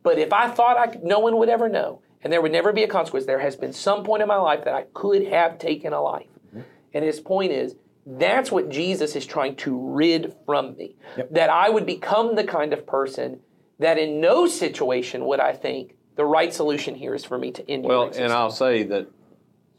but 0.03 0.17
if 0.17 0.33
I 0.33 0.50
thought 0.50 0.77
I 0.77 0.88
could, 0.88 1.03
no 1.03 1.19
one 1.19 1.38
would 1.38 1.50
ever 1.50 1.69
know, 1.69 2.01
and 2.24 2.31
there 2.31 2.41
would 2.41 2.51
never 2.51 2.74
be 2.74 2.83
a 2.83 2.88
consequence, 2.88 3.25
there 3.25 3.39
has 3.39 3.55
been 3.55 3.74
some 3.74 4.03
point 4.03 4.21
in 4.21 4.27
my 4.27 4.38
life 4.38 4.63
that 4.65 4.74
I 4.74 4.83
could 4.93 5.25
have 5.27 5.59
taken 5.59 5.93
a 5.93 6.01
life. 6.01 6.27
Mm-hmm. 6.48 6.62
And 6.93 7.05
his 7.05 7.19
point 7.19 7.51
is, 7.51 7.75
that's 8.05 8.51
what 8.51 8.69
Jesus 8.69 9.15
is 9.15 9.25
trying 9.25 9.55
to 9.57 9.93
rid 9.93 10.33
from 10.45 10.75
me. 10.77 10.95
That 11.31 11.50
I 11.50 11.69
would 11.69 11.86
become 11.86 12.36
the 12.36 12.43
kind 12.43 12.74
of 12.74 12.88
person 12.88 13.39
that 13.77 13.98
in 13.98 14.19
no 14.19 14.48
situation 14.48 15.25
would 15.25 15.39
I 15.39 15.53
think 15.53 15.95
the 16.15 16.25
right 16.25 16.53
solution 16.53 16.95
here 16.95 17.13
is 17.13 17.24
for 17.24 17.38
me 17.38 17.51
to 17.51 17.69
end 17.69 17.86
Well, 17.86 18.07
existence. 18.07 18.24
and 18.24 18.33
I'll 18.33 18.51
say 18.51 18.83
that. 18.83 19.07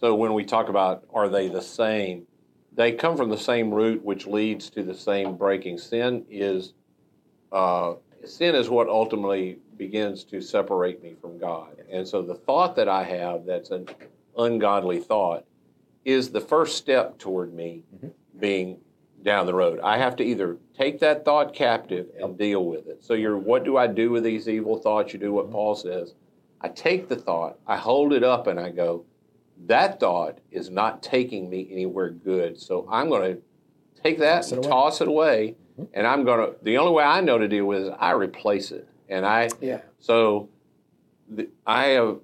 So 0.01 0.15
when 0.15 0.33
we 0.33 0.45
talk 0.45 0.69
about 0.69 1.05
are 1.13 1.29
they 1.29 1.49
the 1.49 1.61
same, 1.61 2.27
they 2.81 2.93
come 2.93 3.15
from 3.15 3.29
the 3.29 3.37
same 3.37 3.71
root, 3.73 4.03
which 4.03 4.27
leads 4.27 4.71
to 4.71 4.83
the 4.83 4.95
same 4.95 5.37
breaking. 5.37 5.77
Sin 5.77 6.25
is 6.31 6.73
uh, 7.53 7.95
sin 8.25 8.55
is 8.55 8.71
what 8.71 8.89
ultimately 8.89 9.59
begins 9.77 10.25
to 10.25 10.41
separate 10.41 11.03
me 11.03 11.15
from 11.21 11.39
God. 11.39 11.77
And 11.91 12.07
so 12.09 12.23
the 12.23 12.35
thought 12.35 12.77
that 12.77 12.89
I 12.89 13.03
have 13.05 13.45
that's 13.45 13.71
an 13.71 13.87
ungodly 14.39 14.99
thought 14.99 15.45
is 16.07 16.31
the 16.31 16.41
first 16.41 16.79
step 16.79 17.19
toward 17.19 17.53
me 17.53 17.83
being 18.39 18.79
down 19.23 19.45
the 19.45 19.55
road. 19.55 19.81
I 19.81 19.99
have 19.99 20.17
to 20.17 20.25
either 20.25 20.57
take 20.75 21.01
that 21.01 21.25
thought 21.25 21.53
captive 21.53 22.07
and 22.19 22.39
deal 22.39 22.65
with 22.65 22.87
it. 22.87 23.05
So 23.05 23.13
you're 23.13 23.37
what 23.37 23.65
do 23.65 23.77
I 23.77 23.89
do 23.89 24.11
with 24.11 24.25
these 24.25 24.49
evil 24.49 24.79
thoughts? 24.79 25.13
You 25.13 25.19
do 25.19 25.35
what 25.35 25.51
Paul 25.51 25.75
says. 25.75 26.15
I 26.63 26.69
take 26.69 27.09
the 27.09 27.17
thought, 27.17 27.59
I 27.67 27.77
hold 27.77 28.15
it 28.15 28.25
up 28.25 28.47
and 28.47 28.59
I 28.59 28.71
go, 28.71 29.05
that 29.67 30.01
thought 30.01 30.39
is 30.51 30.71
not 30.71 31.03
taking 31.03 31.49
me 31.51 31.69
anywhere 31.71 32.11
good. 32.11 32.59
So 32.61 32.87
I'm 32.91 33.09
going 33.09 33.37
to 33.37 33.43
take 34.03 34.19
that 34.19 34.37
Toss 34.43 34.53
and 34.53 34.59
away. 34.65 34.69
toss 34.71 35.01
it 35.01 35.09
away 35.09 35.55
and 35.95 36.07
I'm 36.07 36.25
going 36.25 36.51
to 36.51 36.57
the 36.63 36.79
only 36.79 36.93
way 36.93 37.05
I 37.05 37.21
know 37.21 37.39
to 37.39 37.49
deal 37.49 37.65
with 37.67 37.83
it 37.83 37.87
is 37.89 37.93
I 37.99 38.13
replace 38.13 38.71
it. 38.71 38.87
And 39.09 39.25
I 39.27 39.49
Yeah. 39.61 39.81
so 39.99 40.49
the, 41.29 41.49
I 41.67 41.89
have, 41.89 42.19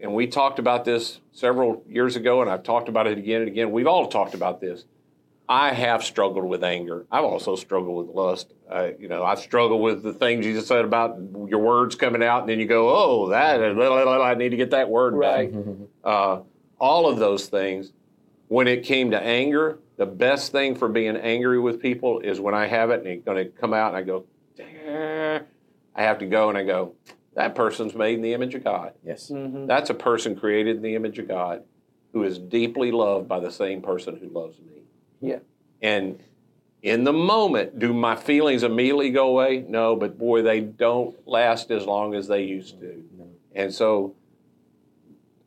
and 0.00 0.14
we 0.14 0.26
talked 0.26 0.58
about 0.58 0.84
this 0.84 1.20
several 1.32 1.82
years 1.88 2.16
ago, 2.16 2.42
and 2.42 2.50
I've 2.50 2.62
talked 2.62 2.88
about 2.88 3.06
it 3.06 3.18
again 3.18 3.40
and 3.42 3.48
again. 3.50 3.70
We've 3.72 3.86
all 3.86 4.06
talked 4.08 4.34
about 4.34 4.60
this. 4.60 4.84
I 5.48 5.72
have 5.72 6.02
struggled 6.04 6.44
with 6.44 6.64
anger. 6.64 7.06
I've 7.10 7.24
also 7.24 7.54
struggled 7.56 8.06
with 8.06 8.14
lust. 8.16 8.52
Uh, 8.68 8.88
you 8.98 9.08
know, 9.08 9.22
I've 9.24 9.38
struggled 9.38 9.80
with 9.80 10.02
the 10.02 10.12
things 10.12 10.44
you 10.44 10.54
just 10.54 10.66
said 10.66 10.84
about 10.84 11.18
your 11.48 11.60
words 11.60 11.94
coming 11.94 12.22
out, 12.22 12.40
and 12.40 12.48
then 12.48 12.58
you 12.58 12.66
go, 12.66 12.88
"Oh, 12.88 13.28
that 13.28 13.58
blah, 13.74 13.88
blah, 13.88 14.04
blah, 14.04 14.24
I 14.24 14.34
need 14.34 14.48
to 14.50 14.56
get 14.56 14.70
that 14.70 14.88
word 14.88 15.14
Right. 15.14 15.52
back." 15.52 15.62
Uh, 16.02 16.40
all 16.78 17.08
of 17.08 17.18
those 17.18 17.46
things. 17.46 17.92
When 18.48 18.68
it 18.68 18.84
came 18.84 19.10
to 19.10 19.20
anger, 19.20 19.78
the 19.96 20.06
best 20.06 20.52
thing 20.52 20.76
for 20.76 20.88
being 20.88 21.16
angry 21.16 21.58
with 21.58 21.80
people 21.80 22.20
is 22.20 22.38
when 22.38 22.54
I 22.54 22.66
have 22.66 22.90
it 22.90 23.00
and 23.00 23.08
it's 23.08 23.24
going 23.24 23.44
to 23.44 23.50
come 23.50 23.74
out, 23.74 23.88
and 23.88 23.96
I 23.96 24.02
go. 24.02 24.24
I 25.96 26.02
have 26.02 26.18
to 26.18 26.26
go 26.26 26.48
and 26.50 26.58
I 26.58 26.62
go, 26.62 26.94
that 27.34 27.54
person's 27.54 27.94
made 27.94 28.14
in 28.14 28.22
the 28.22 28.34
image 28.34 28.54
of 28.54 28.62
God. 28.62 28.92
Yes. 29.04 29.30
Mm-hmm. 29.30 29.66
That's 29.66 29.90
a 29.90 29.94
person 29.94 30.36
created 30.36 30.76
in 30.76 30.82
the 30.82 30.94
image 30.94 31.18
of 31.18 31.26
God 31.26 31.64
who 32.12 32.22
is 32.22 32.38
deeply 32.38 32.92
loved 32.92 33.28
by 33.28 33.40
the 33.40 33.50
same 33.50 33.82
person 33.82 34.16
who 34.16 34.28
loves 34.28 34.58
me. 34.58 34.82
Yeah. 35.20 35.38
And 35.82 36.22
in 36.82 37.04
the 37.04 37.12
moment, 37.12 37.78
do 37.78 37.92
my 37.92 38.14
feelings 38.14 38.62
immediately 38.62 39.10
go 39.10 39.28
away? 39.28 39.64
No, 39.68 39.96
but 39.96 40.18
boy, 40.18 40.42
they 40.42 40.60
don't 40.60 41.16
last 41.26 41.70
as 41.70 41.84
long 41.84 42.14
as 42.14 42.28
they 42.28 42.42
used 42.42 42.80
to. 42.80 43.04
And 43.54 43.72
so, 43.72 44.14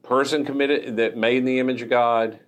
person 0.09 0.43
committed 0.43 0.97
that 0.97 1.15
made 1.15 1.37
in 1.37 1.45
the 1.45 1.59
image 1.59 1.83
of 1.83 1.89
God, 1.89 2.39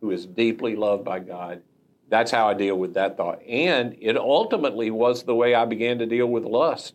who 0.00 0.10
is 0.10 0.26
deeply 0.26 0.74
loved 0.74 1.04
by 1.04 1.20
God, 1.20 1.62
that's 2.08 2.30
how 2.30 2.48
I 2.48 2.54
deal 2.54 2.76
with 2.76 2.94
that 2.94 3.16
thought. 3.16 3.40
And 3.48 3.96
it 4.00 4.16
ultimately 4.18 4.90
was 4.90 5.22
the 5.22 5.34
way 5.34 5.54
I 5.54 5.64
began 5.64 5.98
to 6.00 6.06
deal 6.06 6.26
with 6.26 6.44
lust. 6.44 6.94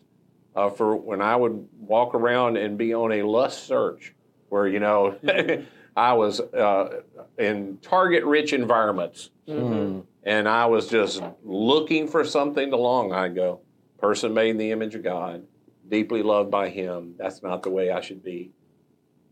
Uh, 0.54 0.68
for 0.68 0.94
when 0.96 1.22
I 1.22 1.36
would 1.36 1.66
walk 1.78 2.14
around 2.14 2.56
and 2.58 2.76
be 2.76 2.92
on 2.92 3.12
a 3.12 3.22
lust 3.22 3.66
search, 3.66 4.14
where 4.50 4.66
you 4.66 4.78
know 4.80 5.16
I 5.96 6.12
was 6.12 6.40
uh, 6.40 7.02
in 7.38 7.78
target-rich 7.82 8.52
environments, 8.52 9.30
Mm-hmm. 9.48 10.00
and 10.22 10.48
I 10.48 10.66
was 10.66 10.86
just 10.86 11.20
looking 11.42 12.06
for 12.06 12.24
something 12.24 12.70
to 12.70 12.76
long. 12.76 13.12
I 13.12 13.26
go, 13.28 13.60
person 13.98 14.32
made 14.32 14.50
in 14.50 14.58
the 14.58 14.70
image 14.70 14.94
of 14.94 15.02
God, 15.02 15.42
deeply 15.88 16.22
loved 16.22 16.52
by 16.52 16.68
Him. 16.68 17.14
That's 17.18 17.42
not 17.42 17.64
the 17.64 17.70
way 17.70 17.90
I 17.90 18.00
should 18.00 18.22
be. 18.22 18.52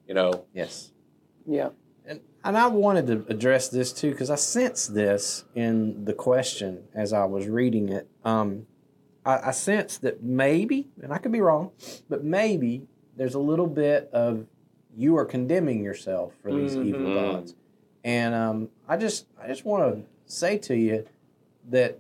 You 0.09 0.15
know, 0.15 0.47
Yes. 0.55 0.91
Yeah. 1.47 1.69
And, 2.07 2.21
and 2.45 2.57
I 2.57 2.67
wanted 2.67 3.07
to 3.09 3.25
address 3.29 3.69
this 3.69 3.93
too 3.93 4.11
because 4.11 4.31
I 4.31 4.35
sensed 4.37 4.95
this 4.95 5.45
in 5.55 6.05
the 6.07 6.15
question 6.15 6.85
as 6.95 7.13
I 7.13 7.25
was 7.27 7.47
reading 7.47 7.91
it. 7.91 8.09
Um, 8.25 8.67
I, 9.25 9.49
I 9.49 9.51
sensed 9.53 10.03
that 10.03 10.23
maybe, 10.23 10.89
and 11.03 11.13
I 11.13 11.19
could 11.19 11.33
be 11.33 11.41
wrong, 11.43 11.71
but 12.09 12.25
maybe 12.25 12.87
there's 13.17 13.35
a 13.35 13.39
little 13.41 13.67
bit 13.67 14.09
of 14.13 14.47
you 14.97 15.17
are 15.17 15.25
condemning 15.27 15.83
yourself 15.85 16.33
for 16.43 16.51
these 16.53 16.77
evil 16.77 17.01
Mhm. 17.03 17.15
thoughts. 17.15 17.55
And 18.05 18.35
um, 18.35 18.69
I 18.89 18.97
just, 18.97 19.27
I 19.41 19.47
just 19.47 19.65
want 19.67 19.95
to 19.95 20.03
say 20.33 20.57
to 20.59 20.75
you 20.77 21.05
that 21.69 21.99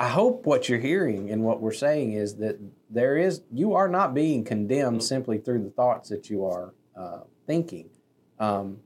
I 0.00 0.08
hope 0.08 0.46
what 0.46 0.68
you're 0.68 0.80
hearing 0.80 1.30
and 1.30 1.44
what 1.44 1.60
we're 1.60 1.72
saying 1.72 2.14
is 2.14 2.36
that 2.36 2.58
there 2.90 3.16
is, 3.16 3.42
you 3.52 3.74
are 3.74 3.88
not 3.88 4.14
being 4.14 4.42
condemned 4.42 5.04
simply 5.04 5.38
through 5.38 5.62
the 5.62 5.70
thoughts 5.70 6.08
that 6.08 6.28
you 6.28 6.44
are 6.44 6.74
uh, 6.96 7.20
thinking. 7.46 7.90
Um, 8.38 8.78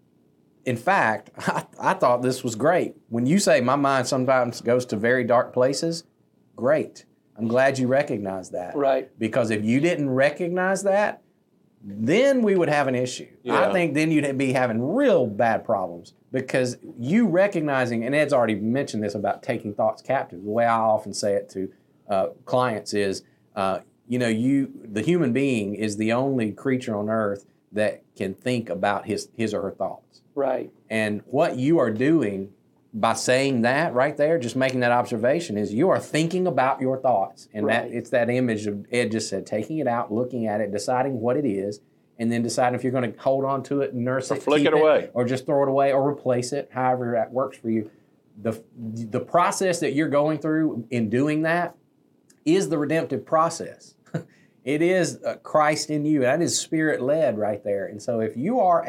in 0.65 0.77
fact, 0.77 1.31
I, 1.39 1.65
I 1.81 1.95
thought 1.95 2.23
this 2.23 2.45
was 2.45 2.55
great. 2.55 2.95
When 3.09 3.27
you 3.27 3.39
say 3.39 3.61
my 3.61 3.77
mind 3.77 4.07
sometimes 4.07 4.61
goes 4.61 4.85
to 4.87 4.97
very 4.97 5.25
dark 5.25 5.53
places, 5.53 6.05
great. 6.55 7.05
I'm 7.39 7.49
glad 7.49 7.79
you 7.79 7.87
recognize 7.87 8.51
that. 8.51 8.75
Right. 8.77 9.11
Because 9.19 9.51
if 9.51 9.65
you 9.65 9.81
didn't 9.81 10.11
recognize 10.11 10.83
that, 10.85 11.23
then 11.83 12.43
we 12.43 12.57
would 12.57 12.69
have 12.69 12.89
an 12.89 12.95
issue. 12.95 13.29
I 13.49 13.73
think 13.73 13.95
then 13.95 14.11
you'd 14.11 14.37
be 14.37 14.53
having 14.53 14.95
real 14.95 15.27
bad 15.27 15.65
problems 15.65 16.15
because 16.33 16.79
you 16.99 17.29
recognizing, 17.29 18.05
and 18.05 18.15
Ed's 18.15 18.33
already 18.33 18.57
mentioned 18.57 19.05
this 19.05 19.15
about 19.15 19.43
taking 19.43 19.73
thoughts 19.73 20.03
captive. 20.03 20.43
The 20.43 20.51
way 20.51 20.65
I 20.65 20.79
often 20.79 21.13
say 21.13 21.35
it 21.35 21.49
to 21.51 21.73
uh, 22.09 22.27
clients 22.45 22.93
is, 22.93 23.23
uh, 23.55 23.81
you 24.09 24.19
know, 24.19 24.29
you 24.29 24.73
the 24.85 25.03
human 25.03 25.33
being 25.33 25.75
is 25.75 25.97
the 25.97 26.13
only 26.13 26.53
creature 26.53 26.97
on 26.97 27.09
earth 27.09 27.47
that 27.73 28.03
can 28.17 28.35
think 28.35 28.69
about 28.71 29.07
his 29.07 29.29
his 29.35 29.53
or 29.55 29.63
her 29.63 29.71
thoughts. 29.71 30.23
Right. 30.35 30.71
And 30.91 31.23
what 31.27 31.57
you 31.57 31.79
are 31.79 31.91
doing 31.91 32.53
by 32.95 33.13
saying 33.13 33.63
that 33.63 33.93
right 33.93 34.17
there, 34.17 34.39
just 34.39 34.57
making 34.57 34.81
that 34.81 34.93
observation, 34.93 35.59
is 35.59 35.75
you 35.75 35.91
are 35.91 35.99
thinking 36.01 36.47
about 36.47 36.81
your 36.81 36.97
thoughts. 36.99 37.49
And 37.53 37.67
Right. 37.67 37.91
that 37.91 37.97
it's 37.97 38.11
that 38.11 38.31
image 38.31 38.67
of 38.67 38.87
Ed 38.91 39.11
just 39.13 39.29
said, 39.29 39.45
taking 39.47 39.79
it 39.79 39.87
out, 39.87 40.13
looking 40.13 40.47
at 40.47 40.61
it, 40.63 40.71
deciding 40.73 41.21
what 41.21 41.37
it 41.37 41.45
is, 41.45 41.81
and 42.19 42.33
then 42.33 42.43
deciding 42.43 42.75
if 42.75 42.83
you're 42.83 42.93
going 42.93 43.13
to 43.13 43.19
hold 43.21 43.45
on 43.45 43.63
to 43.65 43.83
it, 43.83 43.95
nurse 43.95 44.31
Or 44.31 44.37
it, 44.37 44.43
flick 44.43 44.59
keep 44.63 44.69
it 44.69 44.75
away. 44.75 45.11
or 45.13 45.25
just 45.27 45.45
throw 45.45 45.63
it 45.63 45.69
away, 45.69 45.93
or 45.93 46.09
replace 46.09 46.53
it, 46.53 46.71
however 46.73 47.13
that 47.13 47.33
works 47.33 47.59
for 47.59 47.69
you. 47.69 47.91
The 48.41 48.63
the 48.79 49.21
process 49.21 49.81
that 49.81 49.93
you're 49.95 50.09
going 50.09 50.39
through 50.39 50.87
in 50.91 51.11
doing 51.11 51.43
that 51.43 51.75
is 52.45 52.69
the 52.69 52.79
redemptive 52.79 53.27
process. 53.27 53.95
It 54.67 54.83
is 54.83 55.23
uh, 55.25 55.37
Christ 55.37 55.91
in 55.91 56.05
you. 56.05 56.21
That 56.21 56.43
is 56.43 56.59
spirit 56.59 57.01
led 57.01 57.39
right 57.39 57.63
there. 57.63 57.87
And 57.87 58.03
so 58.03 58.19
if 58.19 58.37
you 58.37 58.59
are 58.61 58.85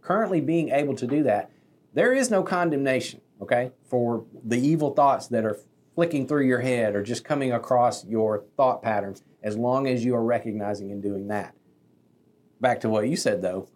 currently 0.00 0.40
being 0.40 0.70
able 0.70 0.94
to 0.94 1.06
do 1.06 1.24
that, 1.24 1.50
there 1.92 2.14
is 2.14 2.30
no 2.30 2.44
condemnation, 2.44 3.20
okay, 3.42 3.72
for 3.90 4.24
the 4.44 4.56
evil 4.56 4.94
thoughts 4.94 5.26
that 5.28 5.44
are 5.44 5.58
flicking 5.96 6.28
through 6.28 6.46
your 6.46 6.60
head 6.60 6.94
or 6.94 7.02
just 7.02 7.24
coming 7.24 7.52
across 7.52 8.04
your 8.04 8.44
thought 8.56 8.82
patterns 8.82 9.24
as 9.42 9.56
long 9.56 9.88
as 9.88 10.04
you 10.04 10.14
are 10.14 10.22
recognizing 10.22 10.92
and 10.92 11.02
doing 11.02 11.26
that. 11.26 11.54
Back 12.60 12.80
to 12.82 12.88
what 12.88 13.08
you 13.08 13.16
said 13.16 13.42
though, 13.42 13.68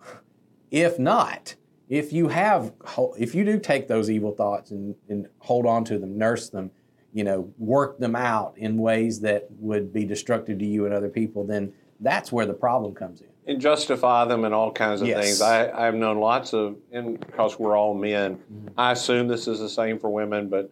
if 0.70 1.00
not, 1.00 1.56
if 1.88 2.12
you 2.12 2.28
have, 2.28 2.72
if 3.18 3.34
you 3.34 3.44
do 3.44 3.58
take 3.58 3.88
those 3.88 4.08
evil 4.08 4.30
thoughts 4.30 4.70
and, 4.70 4.94
and 5.08 5.26
hold 5.40 5.66
on 5.66 5.84
to 5.86 5.98
them, 5.98 6.16
nurse 6.16 6.48
them, 6.48 6.70
you 7.12 7.24
know, 7.24 7.52
work 7.58 7.98
them 7.98 8.14
out 8.14 8.54
in 8.56 8.78
ways 8.78 9.20
that 9.20 9.46
would 9.58 9.92
be 9.92 10.04
destructive 10.04 10.58
to 10.58 10.66
you 10.66 10.84
and 10.86 10.94
other 10.94 11.08
people, 11.08 11.44
then 11.44 11.72
that's 12.00 12.30
where 12.32 12.46
the 12.46 12.54
problem 12.54 12.94
comes 12.94 13.20
in. 13.20 13.26
and 13.46 13.60
justify 13.60 14.24
them 14.26 14.44
and 14.44 14.54
all 14.54 14.70
kinds 14.70 15.00
of 15.02 15.08
Yes. 15.08 15.24
things. 15.24 15.40
I, 15.40 15.70
I've 15.70 15.94
known 15.94 16.18
lots 16.18 16.52
of, 16.52 16.76
and 16.92 17.18
because 17.18 17.58
we're 17.58 17.76
all 17.76 17.94
men, 17.94 18.38
I 18.78 18.92
assume 18.92 19.26
this 19.26 19.48
is 19.48 19.58
the 19.58 19.68
same 19.68 19.98
for 19.98 20.08
women, 20.10 20.48
but 20.48 20.70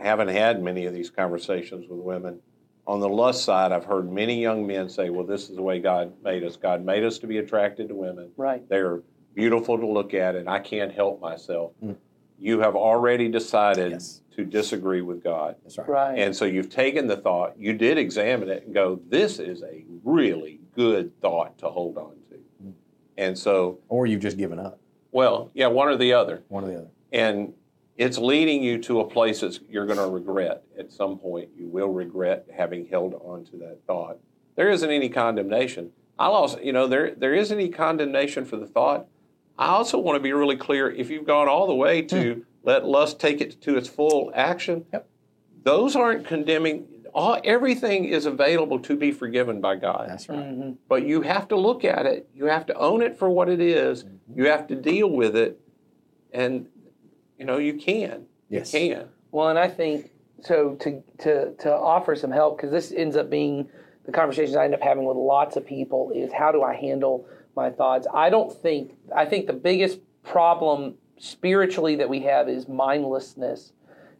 I 0.00 0.04
haven't 0.04 0.28
had 0.28 0.62
many 0.62 0.86
of 0.86 0.94
these 0.94 1.10
conversations 1.10 1.86
with 1.88 1.98
women. 2.00 2.40
On 2.86 3.00
the 3.00 3.08
lust 3.08 3.44
side, 3.44 3.72
I've 3.72 3.84
heard 3.84 4.10
many 4.10 4.40
young 4.40 4.66
men 4.66 4.88
say, 4.88 5.10
well, 5.10 5.26
this 5.26 5.50
is 5.50 5.56
the 5.56 5.62
way 5.62 5.80
God 5.80 6.12
made 6.22 6.44
us. 6.44 6.56
God 6.56 6.84
made 6.84 7.04
us 7.04 7.18
to 7.18 7.26
be 7.26 7.38
attracted 7.38 7.88
to 7.88 7.94
women. 7.94 8.30
Right. 8.36 8.66
They're 8.68 9.02
beautiful 9.34 9.78
to 9.78 9.86
look 9.86 10.14
at, 10.14 10.34
and 10.36 10.48
I 10.48 10.60
can't 10.60 10.92
help 10.92 11.20
myself. 11.20 11.72
Mm. 11.82 11.96
You 12.38 12.60
have 12.60 12.74
already 12.76 13.28
decided 13.28 13.92
Yes. 13.92 14.20
to 14.36 14.44
disagree 14.44 15.00
with 15.00 15.22
God. 15.22 15.56
That's 15.62 15.78
right. 15.78 15.88
Right. 15.88 16.18
And 16.18 16.34
so 16.34 16.44
you've 16.44 16.68
taken 16.70 17.06
the 17.06 17.16
thought, 17.16 17.54
you 17.58 17.72
did 17.72 17.96
examine 17.98 18.48
it 18.48 18.64
and 18.64 18.74
go, 18.74 19.00
this 19.08 19.38
is 19.38 19.62
a 19.62 19.84
really 20.02 20.60
good 20.74 21.18
thought 21.20 21.56
to 21.58 21.68
hold 21.68 21.96
on 21.96 22.12
to. 22.30 22.34
Mm-hmm. 22.34 22.70
And 23.18 23.38
so, 23.38 23.78
Or 23.88 24.06
you've 24.06 24.20
just 24.22 24.36
given 24.36 24.58
up, 24.58 24.78
well, 25.12 25.50
yeah, 25.54 25.68
one 25.68 25.88
or 25.88 25.96
the 25.96 26.12
other. 26.12 26.42
one 26.48 26.64
or 26.64 26.68
the 26.68 26.76
other. 26.78 26.88
And 27.12 27.54
it's 27.96 28.18
leading 28.18 28.60
you 28.62 28.78
to 28.82 28.98
a 29.00 29.04
place 29.08 29.40
that 29.40 29.60
you're 29.70 29.86
going 29.86 29.98
to 29.98 30.08
regret 30.08 30.64
at 30.76 30.90
some 30.92 31.16
point. 31.16 31.50
You 31.56 31.68
will 31.68 31.90
regret 31.90 32.46
having 32.54 32.86
held 32.86 33.14
on 33.24 33.44
to 33.46 33.56
that 33.58 33.78
thought. 33.86 34.18
There 34.56 34.68
isn't 34.70 34.90
any 34.90 35.08
condemnation. 35.08 35.92
I'll 36.18 36.32
also, 36.32 36.58
you 36.60 36.72
know, 36.72 36.86
there 36.88 37.12
there 37.14 37.34
isn't 37.34 37.56
any 37.56 37.68
condemnation 37.68 38.44
for 38.44 38.56
the 38.56 38.66
thought. 38.66 39.06
I 39.58 39.66
also 39.68 39.98
want 39.98 40.16
to 40.16 40.20
be 40.20 40.32
really 40.32 40.56
clear. 40.56 40.90
If 40.90 41.10
you've 41.10 41.26
gone 41.26 41.48
all 41.48 41.66
the 41.66 41.74
way 41.74 42.02
to 42.02 42.44
let 42.62 42.84
lust 42.86 43.20
take 43.20 43.40
it 43.40 43.60
to 43.62 43.76
its 43.76 43.88
full 43.88 44.32
action, 44.34 44.86
Yep. 44.92 45.08
those 45.62 45.94
aren't 45.96 46.26
condemning. 46.26 46.86
All 47.14 47.40
everything 47.44 48.06
is 48.06 48.26
available 48.26 48.80
to 48.80 48.96
be 48.96 49.12
forgiven 49.12 49.60
by 49.60 49.76
God. 49.76 50.06
That's 50.08 50.28
right. 50.28 50.44
hmm 50.44 50.72
But 50.88 51.06
you 51.06 51.22
have 51.22 51.46
to 51.48 51.56
look 51.56 51.84
at 51.84 52.06
it. 52.06 52.28
You 52.34 52.46
have 52.46 52.66
to 52.66 52.74
own 52.74 53.02
it 53.02 53.16
for 53.16 53.30
what 53.30 53.48
it 53.48 53.60
is. 53.60 54.04
You 54.34 54.48
have 54.48 54.66
to 54.68 54.74
deal 54.74 55.08
with 55.08 55.36
it, 55.36 55.60
and 56.32 56.66
you 57.38 57.44
know 57.44 57.58
you 57.58 57.74
can. 57.74 58.26
Yes. 58.48 58.74
You 58.74 58.94
can. 58.94 59.08
Well, 59.30 59.48
and 59.48 59.58
I 59.58 59.68
think 59.68 60.10
so 60.40 60.74
to 60.80 61.02
to 61.18 61.52
to 61.54 61.72
offer 61.72 62.16
some 62.16 62.32
help 62.32 62.56
because 62.56 62.72
this 62.72 62.90
ends 62.90 63.14
up 63.16 63.30
being 63.30 63.68
the 64.06 64.12
conversations 64.12 64.56
I 64.56 64.64
end 64.64 64.74
up 64.74 64.82
having 64.82 65.04
with 65.04 65.16
lots 65.16 65.54
of 65.56 65.64
people 65.64 66.10
is 66.12 66.32
how 66.32 66.50
do 66.50 66.62
I 66.62 66.74
handle 66.74 67.26
my 67.56 67.70
thoughts? 67.70 68.06
I 68.12 68.30
don't 68.30 68.52
think 68.52 68.96
I 69.14 69.24
think 69.24 69.46
the 69.46 69.52
biggest 69.52 70.00
problem 70.22 70.94
spiritually 71.18 71.96
that 71.96 72.08
we 72.08 72.20
have 72.20 72.48
is 72.48 72.68
mindlessness. 72.68 73.72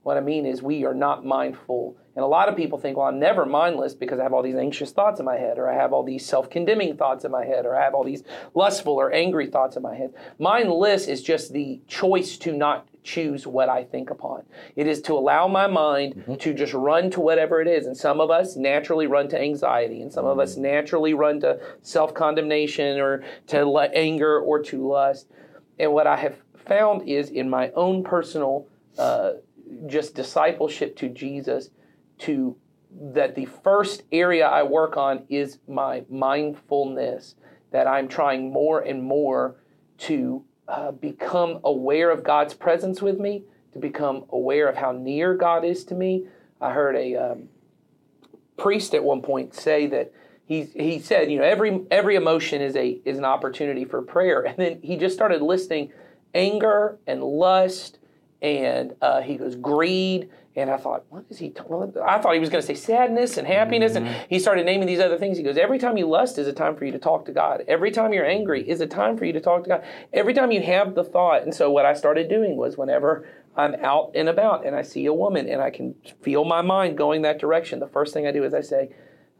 What 0.03 0.17
I 0.17 0.21
mean 0.21 0.47
is, 0.47 0.63
we 0.63 0.85
are 0.85 0.95
not 0.95 1.25
mindful. 1.25 1.97
And 2.17 2.23
a 2.23 2.29
lot 2.29 2.49
of 2.49 2.57
people 2.57 2.79
think, 2.79 2.97
well, 2.97 3.07
I'm 3.07 3.19
never 3.19 3.45
mindless 3.45 3.95
because 3.95 4.21
I 4.21 4.23
have 4.23 4.33
all 4.33 4.43
these 4.43 4.55
anxious 4.55 4.93
thoughts 4.93 5.19
in 5.19 5.27
my 5.27 5.37
head, 5.37 5.59
or 5.59 5.69
I 5.69 5.75
have 5.75 5.93
all 5.93 6.05
these 6.05 6.25
self 6.25 6.49
condemning 6.49 6.97
thoughts 6.97 7.25
in 7.25 7.33
my 7.33 7.45
head, 7.45 7.67
or 7.67 7.77
I 7.77 7.83
have 7.83 7.95
all 7.95 8.05
these 8.05 8.23
lustful 8.55 8.95
or 8.95 9.13
angry 9.13 9.49
thoughts 9.49 9.77
in 9.77 9.83
my 9.83 9.95
head. 9.95 10.15
Mindless 10.39 11.09
is 11.09 11.23
just 11.23 11.53
the 11.53 11.81
choice 11.89 12.39
to 12.39 12.53
not 12.53 12.87
choose 13.03 13.47
what 13.47 13.69
I 13.69 13.85
think 13.85 14.11
upon. 14.11 14.45
It 14.77 14.87
is 14.87 15.03
to 15.03 15.13
allow 15.15 15.47
my 15.47 15.67
mind 15.67 16.15
mm-hmm. 16.15 16.37
to 16.37 16.55
just 16.55 16.73
run 16.73 17.11
to 17.11 17.21
whatever 17.21 17.61
it 17.61 17.69
is. 17.69 17.87
And 17.87 17.97
some 17.97 18.21
of 18.21 18.31
us 18.31 18.57
naturally 18.57 19.07
run 19.07 19.29
to 19.29 19.41
anxiety, 19.41 20.01
and 20.01 20.13
some 20.13 20.25
mm-hmm. 20.25 20.39
of 20.39 20.39
us 20.39 20.57
mm. 20.57 20.63
naturally 20.63 21.15
run 21.15 21.41
to 21.41 21.61
self 21.83 22.15
condemnation 22.15 22.99
or 23.01 23.25
to 23.49 23.91
anger 23.95 24.41
or 24.41 24.63
to 24.63 24.89
lust. 24.89 25.29
And 25.79 25.93
what 25.93 26.07
I 26.07 26.17
have 26.17 26.37
found 26.55 27.09
is 27.09 27.31
in 27.31 27.51
my 27.51 27.71
own 27.73 28.05
personal 28.05 28.67
uh, 28.99 29.33
just 29.87 30.15
discipleship 30.15 30.97
to 30.97 31.09
Jesus, 31.09 31.71
to 32.19 32.57
that 33.13 33.35
the 33.35 33.47
first 33.47 34.03
area 34.13 34.47
I 34.47 34.63
work 34.63 34.97
on 34.97 35.25
is 35.29 35.59
my 35.67 36.05
mindfulness, 36.09 37.35
that 37.73 37.87
I'm 37.87 38.07
trying 38.07 38.53
more 38.53 38.81
and 38.81 39.03
more 39.03 39.57
to 39.99 40.45
uh, 40.69 40.93
become 40.93 41.61
aware 41.65 42.11
of 42.11 42.23
God's 42.23 42.55
presence 42.55 43.03
with 43.03 43.19
me, 43.19 43.43
to 43.73 43.79
become 43.79 44.25
aware 44.31 44.69
of 44.69 44.77
how 44.77 44.93
near 44.93 45.35
God 45.35 45.65
is 45.65 45.85
to 45.87 45.95
me. 45.95 46.27
I 46.61 46.71
heard 46.73 46.95
a 46.97 47.17
um, 47.17 47.49
priest 48.57 48.95
at 48.95 49.03
one 49.03 49.23
point 49.23 49.55
say 49.55 49.87
that 49.89 50.13
he 50.47 50.63
he 50.63 51.01
said, 51.01 51.31
you 51.31 51.39
know, 51.39 51.45
every 51.45 51.81
every 51.91 52.17
emotion 52.17 52.61
is 52.61 52.77
a 52.77 53.01
is 53.05 53.19
an 53.19 53.25
opportunity 53.25 53.85
for 53.85 54.03
prayer, 54.03 54.43
and 54.43 54.57
then 54.57 54.79
he 54.83 54.97
just 54.97 55.15
started 55.15 55.43
listing 55.43 55.93
anger 56.35 56.99
and 57.07 57.23
lust, 57.23 57.99
and 58.43 58.95
uh, 59.01 59.21
he 59.21 59.37
goes 59.37 59.57
greed 59.57 60.29
and 60.57 60.71
I 60.71 60.77
thought, 60.77 61.05
what 61.09 61.25
is 61.31 61.39
he? 61.39 61.53
Well, 61.67 61.93
I 62.07 62.19
thought 62.19 62.35
he 62.35 62.41
was 62.41 62.49
going 62.49 62.63
to 62.63 62.67
say 62.67 62.75
sadness 62.75 63.39
and 63.39 63.47
happiness, 63.47 63.95
mm-hmm. 63.95 64.07
and 64.07 64.27
he 64.31 64.39
started 64.39 64.65
naming 64.65 64.87
these 64.87 65.01
other 65.01 65.19
things. 65.19 65.37
He 65.37 65.43
goes, 65.43 65.57
every 65.57 65.79
time 65.79 65.97
you 65.97 66.07
lust 66.07 66.39
is 66.39 66.47
a 66.47 66.53
time 66.53 66.77
for 66.77 66.85
you 66.85 66.93
to 66.93 66.99
talk 66.99 67.25
to 67.27 67.33
God. 67.33 67.65
Every 67.67 67.91
time 67.91 68.13
you're 68.13 68.27
angry 68.27 68.69
is 68.69 68.81
a 68.81 68.87
time 68.87 69.17
for 69.17 69.25
you 69.25 69.33
to 69.33 69.41
talk 69.41 69.65
to 69.65 69.69
God. 69.69 69.85
Every 70.13 70.33
time 70.33 70.53
you 70.53 70.63
have 70.63 70.95
the 70.95 71.03
thought. 71.03 71.43
And 71.43 71.53
so 71.53 71.71
what 71.71 71.87
I 71.87 71.93
started 71.93 72.29
doing 72.29 72.57
was 72.57 72.79
whenever 72.79 73.29
I'm 73.57 73.75
out 73.77 74.13
and 74.15 74.29
about 74.29 74.65
and 74.65 74.77
I 74.77 74.83
see 74.83 75.07
a 75.07 75.13
woman 75.13 75.49
and 75.49 75.61
I 75.61 75.71
can 75.71 75.95
feel 76.23 76.45
my 76.45 76.63
mind 76.63 76.97
going 76.97 77.23
that 77.23 77.41
direction, 77.41 77.81
the 77.81 77.89
first 77.89 78.15
thing 78.15 78.27
I 78.27 78.33
do 78.33 78.45
is 78.45 78.55
I 78.55 78.61
say, 78.61 78.91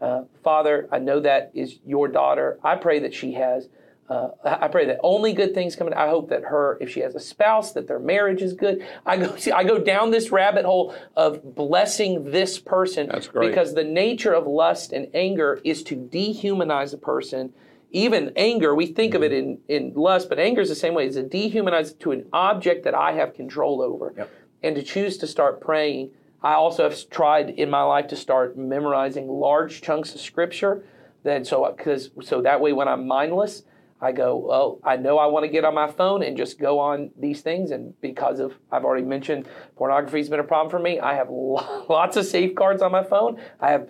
uh, 0.01 0.23
Father, 0.43 0.89
I 0.91 0.99
know 0.99 1.21
that 1.21 1.53
is 1.55 1.79
your 1.87 2.09
daughter. 2.09 2.59
I 2.65 2.75
pray 2.75 2.99
that 2.99 3.15
she 3.15 3.35
has 3.35 3.69
uh, 4.09 4.29
I 4.45 4.69
pray 4.69 4.85
that 4.87 4.99
only 5.03 5.33
good 5.33 5.55
things 5.55 5.77
come. 5.77 5.87
In. 5.87 5.95
I 5.95 6.09
hope 6.09 6.29
that 6.29 6.45
her, 6.45 6.77
if 6.81 6.91
she 6.91 7.01
has 7.01 7.15
a 7.15 7.21
spouse, 7.21 7.73
that 7.73 7.89
their 7.89 7.99
marriage 7.99 8.43
is 8.43 8.53
good. 8.53 8.87
I 9.07 9.17
go, 9.17 9.37
see, 9.39 9.51
I 9.51 9.65
go 9.65 9.79
down 9.79 10.11
this 10.11 10.31
rabbit 10.31 10.67
hole 10.67 10.95
of 11.17 11.55
blessing 11.55 12.31
this 12.31 12.59
person. 12.59 13.09
That's 13.09 13.29
great. 13.29 13.49
Because 13.49 13.75
the 13.75 13.85
nature 13.85 14.35
of 14.35 14.47
lust 14.47 14.93
and 14.93 15.09
anger 15.15 15.61
is 15.65 15.83
to 15.85 15.97
dehumanize 15.97 16.93
a 16.93 16.99
person. 16.99 17.55
Even 17.93 18.33
anger, 18.37 18.75
we 18.75 18.87
think 18.87 19.15
mm-hmm. 19.15 19.23
of 19.23 19.33
it 19.33 19.33
in, 19.33 19.59
in 19.69 19.93
lust, 19.95 20.29
but 20.29 20.39
anger 20.39 20.61
is 20.61 20.69
the 20.69 20.75
same 20.75 20.93
way. 20.93 21.07
It's 21.07 21.17
a 21.17 21.23
dehumanize 21.23 21.99
to 22.01 22.13
an 22.13 22.27
object 22.33 22.85
that 22.85 22.95
I 22.95 23.13
have 23.13 23.35
control 23.35 23.81
over. 23.81 24.13
Yep. 24.17 24.31
And 24.63 24.77
to 24.77 24.83
choose 24.83 25.17
to 25.19 25.27
start 25.27 25.61
praying. 25.61 26.11
I 26.43 26.55
also 26.55 26.83
have 26.83 27.09
tried 27.09 27.51
in 27.51 27.71
my 27.71 27.83
life 27.83 28.09
to 28.09 28.17
start 28.17 28.59
memorizing 28.59 29.29
large 29.29 29.81
chunks 29.81 30.15
of 30.15 30.21
scripture. 30.21 30.85
Then 31.23 31.43
so 31.43 31.73
because 31.75 32.11
so 32.23 32.43
that 32.43 32.61
way 32.61 32.75
when 32.75 32.87
I'm 32.87 33.07
mindless, 33.07 33.63
I 34.01 34.13
go, 34.13 34.51
oh, 34.51 34.81
I 34.85 34.97
know 34.97 35.19
I 35.19 35.27
want 35.27 35.45
to 35.45 35.49
get 35.49 35.65
on 35.65 35.75
my 35.75 35.91
phone 35.91 36.23
and 36.23 36.37
just 36.37 36.59
go 36.59 36.79
on 36.79 37.11
these 37.19 37.41
things. 37.41 37.71
And 37.71 37.99
because 38.01 38.39
of, 38.41 38.55
I've 38.71 38.85
already 38.85 39.07
mentioned, 39.07 39.49
pornography 39.77 40.19
has 40.19 40.29
been 40.29 40.41
a 40.41 40.45
problem 40.45 40.71
for 40.71 40.79
me. 40.79 41.01
I 41.01 41.15
have 41.15 41.29
lots 41.31 42.17
of 42.17 42.27
safeguards 42.27 42.83
on 42.83 42.93
my 42.93 43.05
phone. 43.05 43.41
I 43.61 43.71
have 43.71 43.89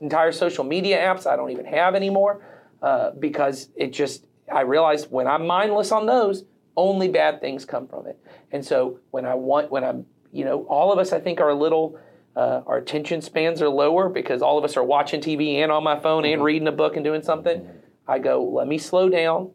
entire 0.00 0.32
social 0.32 0.64
media 0.64 0.98
apps 0.98 1.26
I 1.26 1.36
don't 1.36 1.50
even 1.50 1.64
have 1.66 1.94
anymore 1.94 2.44
uh, 2.82 3.10
because 3.12 3.70
it 3.76 3.92
just, 3.92 4.26
I 4.52 4.60
realized 4.60 5.10
when 5.10 5.26
I'm 5.26 5.46
mindless 5.46 5.92
on 5.92 6.06
those, 6.06 6.44
only 6.76 7.08
bad 7.08 7.40
things 7.40 7.64
come 7.64 7.86
from 7.86 8.06
it. 8.06 8.18
And 8.52 8.64
so 8.64 9.00
when 9.10 9.24
I 9.24 9.34
want, 9.34 9.70
when 9.70 9.84
I'm, 9.84 10.06
you 10.32 10.44
know, 10.44 10.64
all 10.64 10.92
of 10.92 10.98
us, 10.98 11.12
I 11.12 11.20
think, 11.20 11.40
are 11.40 11.50
a 11.50 11.54
little, 11.54 11.98
uh, 12.36 12.62
our 12.66 12.78
attention 12.78 13.20
spans 13.20 13.60
are 13.60 13.68
lower 13.68 14.08
because 14.08 14.42
all 14.42 14.56
of 14.56 14.64
us 14.64 14.76
are 14.76 14.84
watching 14.84 15.20
TV 15.20 15.56
and 15.56 15.72
on 15.72 15.82
my 15.82 15.98
phone 15.98 16.24
and 16.24 16.34
mm-hmm. 16.34 16.42
reading 16.42 16.68
a 16.68 16.72
book 16.72 16.96
and 16.96 17.04
doing 17.04 17.22
something. 17.22 17.68
I 18.06 18.18
go, 18.18 18.42
let 18.42 18.66
me 18.66 18.78
slow 18.78 19.08
down 19.08 19.50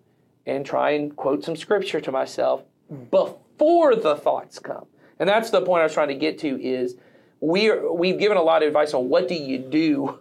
and 0.45 0.65
try 0.65 0.91
and 0.91 1.15
quote 1.15 1.43
some 1.43 1.55
scripture 1.55 1.99
to 2.01 2.12
myself 2.12 2.63
before 3.12 3.95
the 3.95 4.15
thoughts 4.15 4.60
come. 4.60 4.86
And 5.19 5.27
that's 5.27 5.49
the 5.49 5.62
point 5.62 5.81
I 5.81 5.84
was 5.84 5.93
trying 5.93 6.10
to 6.10 6.15
get 6.15 6.39
to 6.39 6.62
is 6.62 6.95
we 7.39 7.69
are, 7.69 7.91
we've 7.91 8.19
given 8.19 8.38
a 8.38 8.41
lot 8.41 8.63
of 8.63 8.67
advice 8.67 8.93
on 8.93 9.10
what 9.10 9.27
do 9.27 9.36
you 9.36 9.58
do 9.58 10.19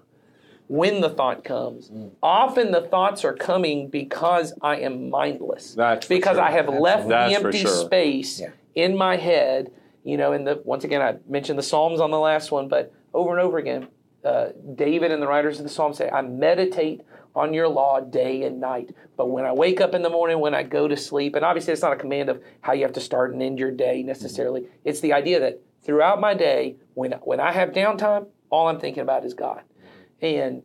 when 0.68 1.00
the 1.00 1.10
thought 1.10 1.44
comes. 1.44 1.90
Mm. 1.90 2.10
Often 2.22 2.70
the 2.70 2.82
thoughts 2.82 3.24
are 3.24 3.34
coming 3.34 3.88
because 3.88 4.52
I 4.62 4.76
am 4.76 5.10
mindless. 5.10 5.74
That's 5.74 6.06
because 6.06 6.36
sure. 6.36 6.44
I 6.44 6.50
have 6.50 6.68
left 6.68 7.08
That's 7.08 7.32
the 7.32 7.44
empty 7.44 7.58
sure. 7.58 7.84
space 7.84 8.40
yeah. 8.40 8.50
in 8.74 8.96
my 8.96 9.16
head. 9.16 9.70
You 10.04 10.18
know, 10.18 10.32
and 10.32 10.46
the 10.46 10.60
once 10.64 10.84
again 10.84 11.00
I 11.00 11.16
mentioned 11.26 11.58
the 11.58 11.62
Psalms 11.62 11.98
on 11.98 12.10
the 12.10 12.18
last 12.18 12.50
one, 12.50 12.68
but 12.68 12.92
over 13.14 13.30
and 13.30 13.40
over 13.40 13.56
again, 13.56 13.88
uh, 14.22 14.48
David 14.74 15.12
and 15.12 15.22
the 15.22 15.26
writers 15.26 15.58
of 15.58 15.64
the 15.64 15.70
Psalms 15.70 15.96
say, 15.96 16.10
"I 16.10 16.20
meditate 16.20 17.00
on 17.34 17.52
your 17.52 17.68
law 17.68 18.00
day 18.00 18.44
and 18.44 18.60
night. 18.60 18.94
But 19.16 19.30
when 19.30 19.44
I 19.44 19.52
wake 19.52 19.80
up 19.80 19.94
in 19.94 20.02
the 20.02 20.10
morning, 20.10 20.40
when 20.40 20.54
I 20.54 20.62
go 20.62 20.86
to 20.86 20.96
sleep, 20.96 21.34
and 21.34 21.44
obviously 21.44 21.72
it's 21.72 21.82
not 21.82 21.92
a 21.92 21.96
command 21.96 22.28
of 22.28 22.42
how 22.60 22.72
you 22.72 22.82
have 22.82 22.92
to 22.94 23.00
start 23.00 23.32
and 23.32 23.42
end 23.42 23.58
your 23.58 23.70
day 23.70 24.02
necessarily. 24.02 24.62
Mm-hmm. 24.62 24.76
It's 24.84 25.00
the 25.00 25.12
idea 25.12 25.40
that 25.40 25.60
throughout 25.82 26.20
my 26.20 26.34
day, 26.34 26.76
when 26.94 27.12
when 27.22 27.40
I 27.40 27.52
have 27.52 27.70
downtime, 27.70 28.26
all 28.50 28.68
I'm 28.68 28.78
thinking 28.78 29.02
about 29.02 29.24
is 29.24 29.34
God. 29.34 29.62
And 30.20 30.62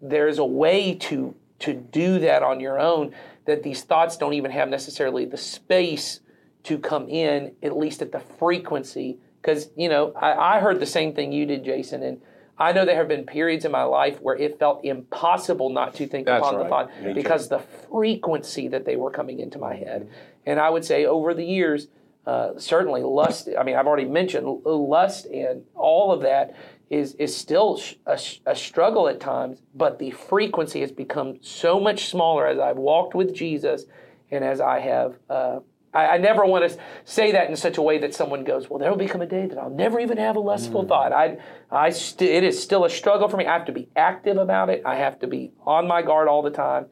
there's 0.00 0.38
a 0.38 0.44
way 0.44 0.94
to 0.94 1.34
to 1.60 1.74
do 1.74 2.18
that 2.20 2.42
on 2.42 2.60
your 2.60 2.78
own 2.78 3.14
that 3.44 3.62
these 3.62 3.82
thoughts 3.82 4.16
don't 4.16 4.34
even 4.34 4.50
have 4.50 4.68
necessarily 4.68 5.24
the 5.24 5.36
space 5.36 6.20
to 6.64 6.78
come 6.78 7.08
in, 7.08 7.54
at 7.62 7.76
least 7.76 8.02
at 8.02 8.12
the 8.12 8.20
frequency. 8.20 9.18
Because, 9.40 9.70
you 9.76 9.88
know, 9.88 10.12
I, 10.12 10.56
I 10.56 10.60
heard 10.60 10.78
the 10.78 10.86
same 10.86 11.14
thing 11.14 11.32
you 11.32 11.46
did, 11.46 11.64
Jason, 11.64 12.02
and 12.02 12.20
I 12.58 12.72
know 12.72 12.84
there 12.84 12.96
have 12.96 13.08
been 13.08 13.24
periods 13.24 13.64
in 13.64 13.72
my 13.72 13.82
life 13.84 14.20
where 14.20 14.36
it 14.36 14.58
felt 14.58 14.84
impossible 14.84 15.70
not 15.70 15.94
to 15.94 16.06
think 16.06 16.26
That's 16.26 16.40
upon 16.40 16.56
right. 16.56 16.62
the 16.62 16.68
thought 16.68 17.02
Me 17.02 17.12
because 17.12 17.48
too. 17.48 17.56
the 17.56 17.62
frequency 17.90 18.68
that 18.68 18.84
they 18.84 18.96
were 18.96 19.10
coming 19.10 19.40
into 19.40 19.58
my 19.58 19.74
head. 19.74 20.08
And 20.46 20.60
I 20.60 20.70
would 20.70 20.84
say 20.84 21.06
over 21.06 21.34
the 21.34 21.44
years, 21.44 21.88
uh, 22.26 22.58
certainly 22.58 23.02
lust, 23.02 23.48
I 23.58 23.62
mean, 23.64 23.76
I've 23.76 23.86
already 23.86 24.04
mentioned 24.04 24.46
lust 24.64 25.26
and 25.26 25.64
all 25.74 26.12
of 26.12 26.22
that 26.22 26.54
is, 26.90 27.14
is 27.14 27.34
still 27.34 27.80
a, 28.06 28.20
a 28.46 28.54
struggle 28.54 29.08
at 29.08 29.18
times, 29.18 29.62
but 29.74 29.98
the 29.98 30.10
frequency 30.10 30.80
has 30.80 30.92
become 30.92 31.38
so 31.40 31.80
much 31.80 32.10
smaller 32.10 32.46
as 32.46 32.58
I've 32.58 32.76
walked 32.76 33.14
with 33.14 33.34
Jesus 33.34 33.86
and 34.30 34.44
as 34.44 34.60
I 34.60 34.78
have 34.80 35.16
uh, 35.28 35.60
I, 35.94 36.06
I, 36.06 36.18
never 36.18 36.44
want 36.44 36.70
to 36.70 36.78
say 37.04 37.32
that 37.32 37.50
in 37.50 37.56
such 37.56 37.76
a 37.76 37.82
way 37.82 37.98
that 37.98 38.14
someone 38.14 38.44
goes, 38.44 38.68
"Well, 38.68 38.78
there 38.78 38.90
will 38.90 38.98
become 38.98 39.20
a 39.20 39.26
day 39.26 39.46
that 39.46 39.58
I'll 39.58 39.70
never 39.70 40.00
even 40.00 40.18
have 40.18 40.36
a 40.36 40.40
lustful 40.40 40.84
mm. 40.84 40.88
thought." 40.88 41.12
I, 41.12 41.38
I, 41.70 41.90
st- 41.90 42.30
it 42.30 42.44
is 42.44 42.62
still 42.62 42.84
a 42.84 42.90
struggle 42.90 43.28
for 43.28 43.36
me. 43.36 43.46
I 43.46 43.52
have 43.52 43.66
to 43.66 43.72
be 43.72 43.88
active 43.96 44.36
about 44.36 44.70
it. 44.70 44.82
I 44.84 44.96
have 44.96 45.18
to 45.20 45.26
be 45.26 45.52
on 45.66 45.86
my 45.86 46.02
guard 46.02 46.28
all 46.28 46.42
the 46.42 46.50
time. 46.50 46.86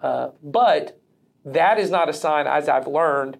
Uh, 0.00 0.30
but 0.42 1.00
that 1.44 1.78
is 1.78 1.90
not 1.90 2.08
a 2.08 2.12
sign, 2.12 2.46
as 2.46 2.68
I've 2.68 2.86
learned, 2.86 3.38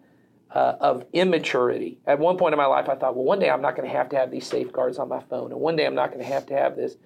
uh, 0.50 0.74
of 0.80 1.04
immaturity. 1.12 1.98
At 2.06 2.18
one 2.18 2.36
point 2.36 2.54
in 2.54 2.58
my 2.58 2.66
life, 2.66 2.88
I 2.88 2.96
thought, 2.96 3.14
"Well, 3.14 3.24
one 3.24 3.38
day 3.38 3.50
I'm 3.50 3.62
not 3.62 3.76
going 3.76 3.88
to 3.88 3.96
have 3.96 4.08
to 4.10 4.16
have 4.16 4.30
these 4.30 4.46
safeguards 4.46 4.98
on 4.98 5.08
my 5.08 5.20
phone, 5.20 5.52
and 5.52 5.60
one 5.60 5.76
day 5.76 5.86
I'm 5.86 5.94
not 5.94 6.10
going 6.10 6.24
to 6.24 6.32
have 6.32 6.46
to 6.46 6.54
have 6.54 6.76
this." 6.76 6.96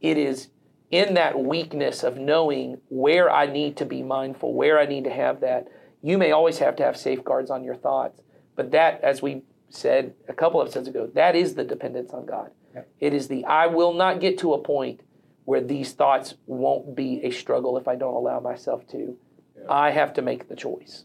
It 0.00 0.16
is 0.18 0.48
in 0.90 1.14
that 1.14 1.38
weakness 1.38 2.04
of 2.04 2.16
knowing 2.16 2.78
where 2.88 3.30
I 3.30 3.46
need 3.46 3.76
to 3.78 3.84
be 3.84 4.02
mindful, 4.02 4.54
where 4.54 4.78
I 4.78 4.86
need 4.86 5.04
to 5.04 5.10
have 5.10 5.40
that 5.40 5.68
you 6.02 6.18
may 6.18 6.32
always 6.32 6.58
have 6.58 6.76
to 6.76 6.84
have 6.84 6.96
safeguards 6.96 7.50
on 7.50 7.64
your 7.64 7.76
thoughts. 7.76 8.22
But 8.54 8.70
that, 8.72 9.02
as 9.02 9.22
we 9.22 9.42
said 9.68 10.14
a 10.28 10.32
couple 10.32 10.60
of 10.60 10.68
episodes 10.68 10.88
ago, 10.88 11.10
that 11.14 11.36
is 11.36 11.54
the 11.54 11.64
dependence 11.64 12.12
on 12.12 12.26
God. 12.26 12.50
Yeah. 12.74 12.82
It 13.00 13.14
is 13.14 13.28
the 13.28 13.44
I 13.44 13.66
will 13.66 13.92
not 13.92 14.20
get 14.20 14.38
to 14.38 14.54
a 14.54 14.58
point 14.58 15.00
where 15.44 15.60
these 15.60 15.92
thoughts 15.92 16.34
won't 16.46 16.94
be 16.94 17.20
a 17.24 17.30
struggle 17.30 17.76
if 17.78 17.86
I 17.88 17.96
don't 17.96 18.14
allow 18.14 18.40
myself 18.40 18.86
to. 18.88 19.16
Yeah. 19.56 19.64
I 19.70 19.90
have 19.90 20.12
to 20.14 20.22
make 20.22 20.48
the 20.48 20.56
choice. 20.56 21.04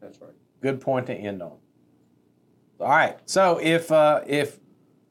That's 0.00 0.20
right. 0.20 0.30
Good 0.62 0.80
point 0.80 1.06
to 1.06 1.14
end 1.14 1.42
on. 1.42 1.58
All 2.80 2.88
right. 2.88 3.18
So 3.26 3.58
if 3.62 3.90
uh, 3.92 4.22
if 4.26 4.58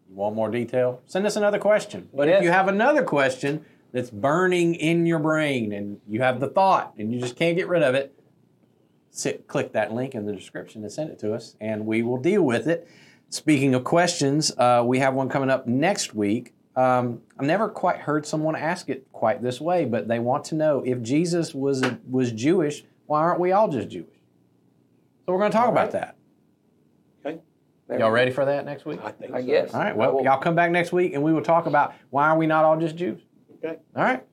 you 0.10 0.16
want 0.16 0.36
more 0.36 0.50
detail, 0.50 1.02
send 1.06 1.26
us 1.26 1.36
another 1.36 1.60
question. 1.60 2.10
But 2.14 2.28
yes. 2.28 2.40
if 2.40 2.44
you 2.44 2.52
have 2.52 2.68
another 2.68 3.04
question 3.04 3.66
that's 3.92 4.10
burning 4.10 4.76
in 4.76 5.06
your 5.06 5.20
brain 5.20 5.72
and 5.72 6.00
you 6.08 6.22
have 6.22 6.40
the 6.40 6.48
thought 6.48 6.94
and 6.98 7.14
you 7.14 7.20
just 7.20 7.36
can't 7.36 7.56
get 7.58 7.68
rid 7.68 7.82
of 7.82 7.96
it, 7.96 8.14
sit, 9.16 9.48
click 9.48 9.72
that 9.74 9.94
link 9.94 10.14
in 10.14 10.26
the 10.26 10.34
description 10.34 10.84
and 10.84 10.92
send 10.92 11.10
it 11.10 11.20
to 11.20 11.34
us, 11.34 11.56
and 11.62 11.86
we 11.86 12.04
will 12.04 12.18
deal 12.18 12.44
with 12.44 12.68
it. 12.68 12.88
Speaking 13.30 13.74
of 13.74 13.84
questions, 13.84 14.52
uh, 14.58 14.84
we 14.86 15.00
have 15.00 15.14
one 15.14 15.30
coming 15.30 15.50
up 15.50 15.68
next 15.68 16.14
week. 16.14 16.54
Um, 16.76 17.22
I've 17.40 17.46
never 17.46 17.70
quite 17.70 17.98
heard 17.98 18.26
someone 18.26 18.56
ask 18.56 18.90
it 18.90 19.08
quite 19.14 19.42
this 19.42 19.62
way, 19.62 19.86
but 19.86 20.08
they 20.08 20.20
want 20.20 20.44
to 20.46 20.56
know 20.56 20.84
if 20.86 21.02
Jesus 21.02 21.56
was 21.56 21.82
a, 21.82 21.98
was 22.10 22.32
Jewish, 22.34 22.84
why 23.06 23.22
aren't 23.22 23.40
we 23.40 23.54
all 23.54 23.70
just 23.70 23.90
Jewish? 23.90 24.10
So 25.26 25.34
we're 25.34 25.40
going 25.40 25.52
to 25.52 25.58
talk 25.58 25.70
about 25.70 25.92
that. 25.92 26.18
Okay. 27.26 27.40
There 27.88 28.00
Y'all 28.00 28.12
ready 28.12 28.32
for 28.32 28.46
that 28.46 28.66
next 28.66 28.86
week? 28.86 29.00
I 29.04 29.12
think 29.12 29.34
I 29.34 29.42
so. 29.42 29.48
guess. 29.48 29.74
All 29.74 29.80
right. 29.80 29.94
I 29.94 29.94
Well, 29.94 30.22
y'all 30.24 30.40
come 30.40 30.56
back 30.56 30.72
next 30.72 30.92
week 30.92 31.14
and 31.14 31.24
we 31.24 31.34
will 31.34 31.42
talk 31.42 31.66
about 31.66 31.96
why 32.10 32.28
are 32.28 32.38
we 32.38 32.46
not 32.46 32.66
all 32.66 32.78
just 32.78 32.96
Jews. 32.96 33.22
Okay. 33.64 33.78
All 33.96 34.04
right. 34.04 34.24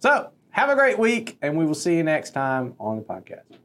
So 0.00 0.30
have 0.50 0.68
a 0.68 0.74
great 0.74 0.98
week 0.98 1.38
and 1.40 1.56
we 1.56 1.64
will 1.64 1.74
see 1.74 1.96
you 1.96 2.02
next 2.02 2.30
time 2.30 2.74
on 2.80 2.96
the 2.96 3.02
podcast. 3.02 3.58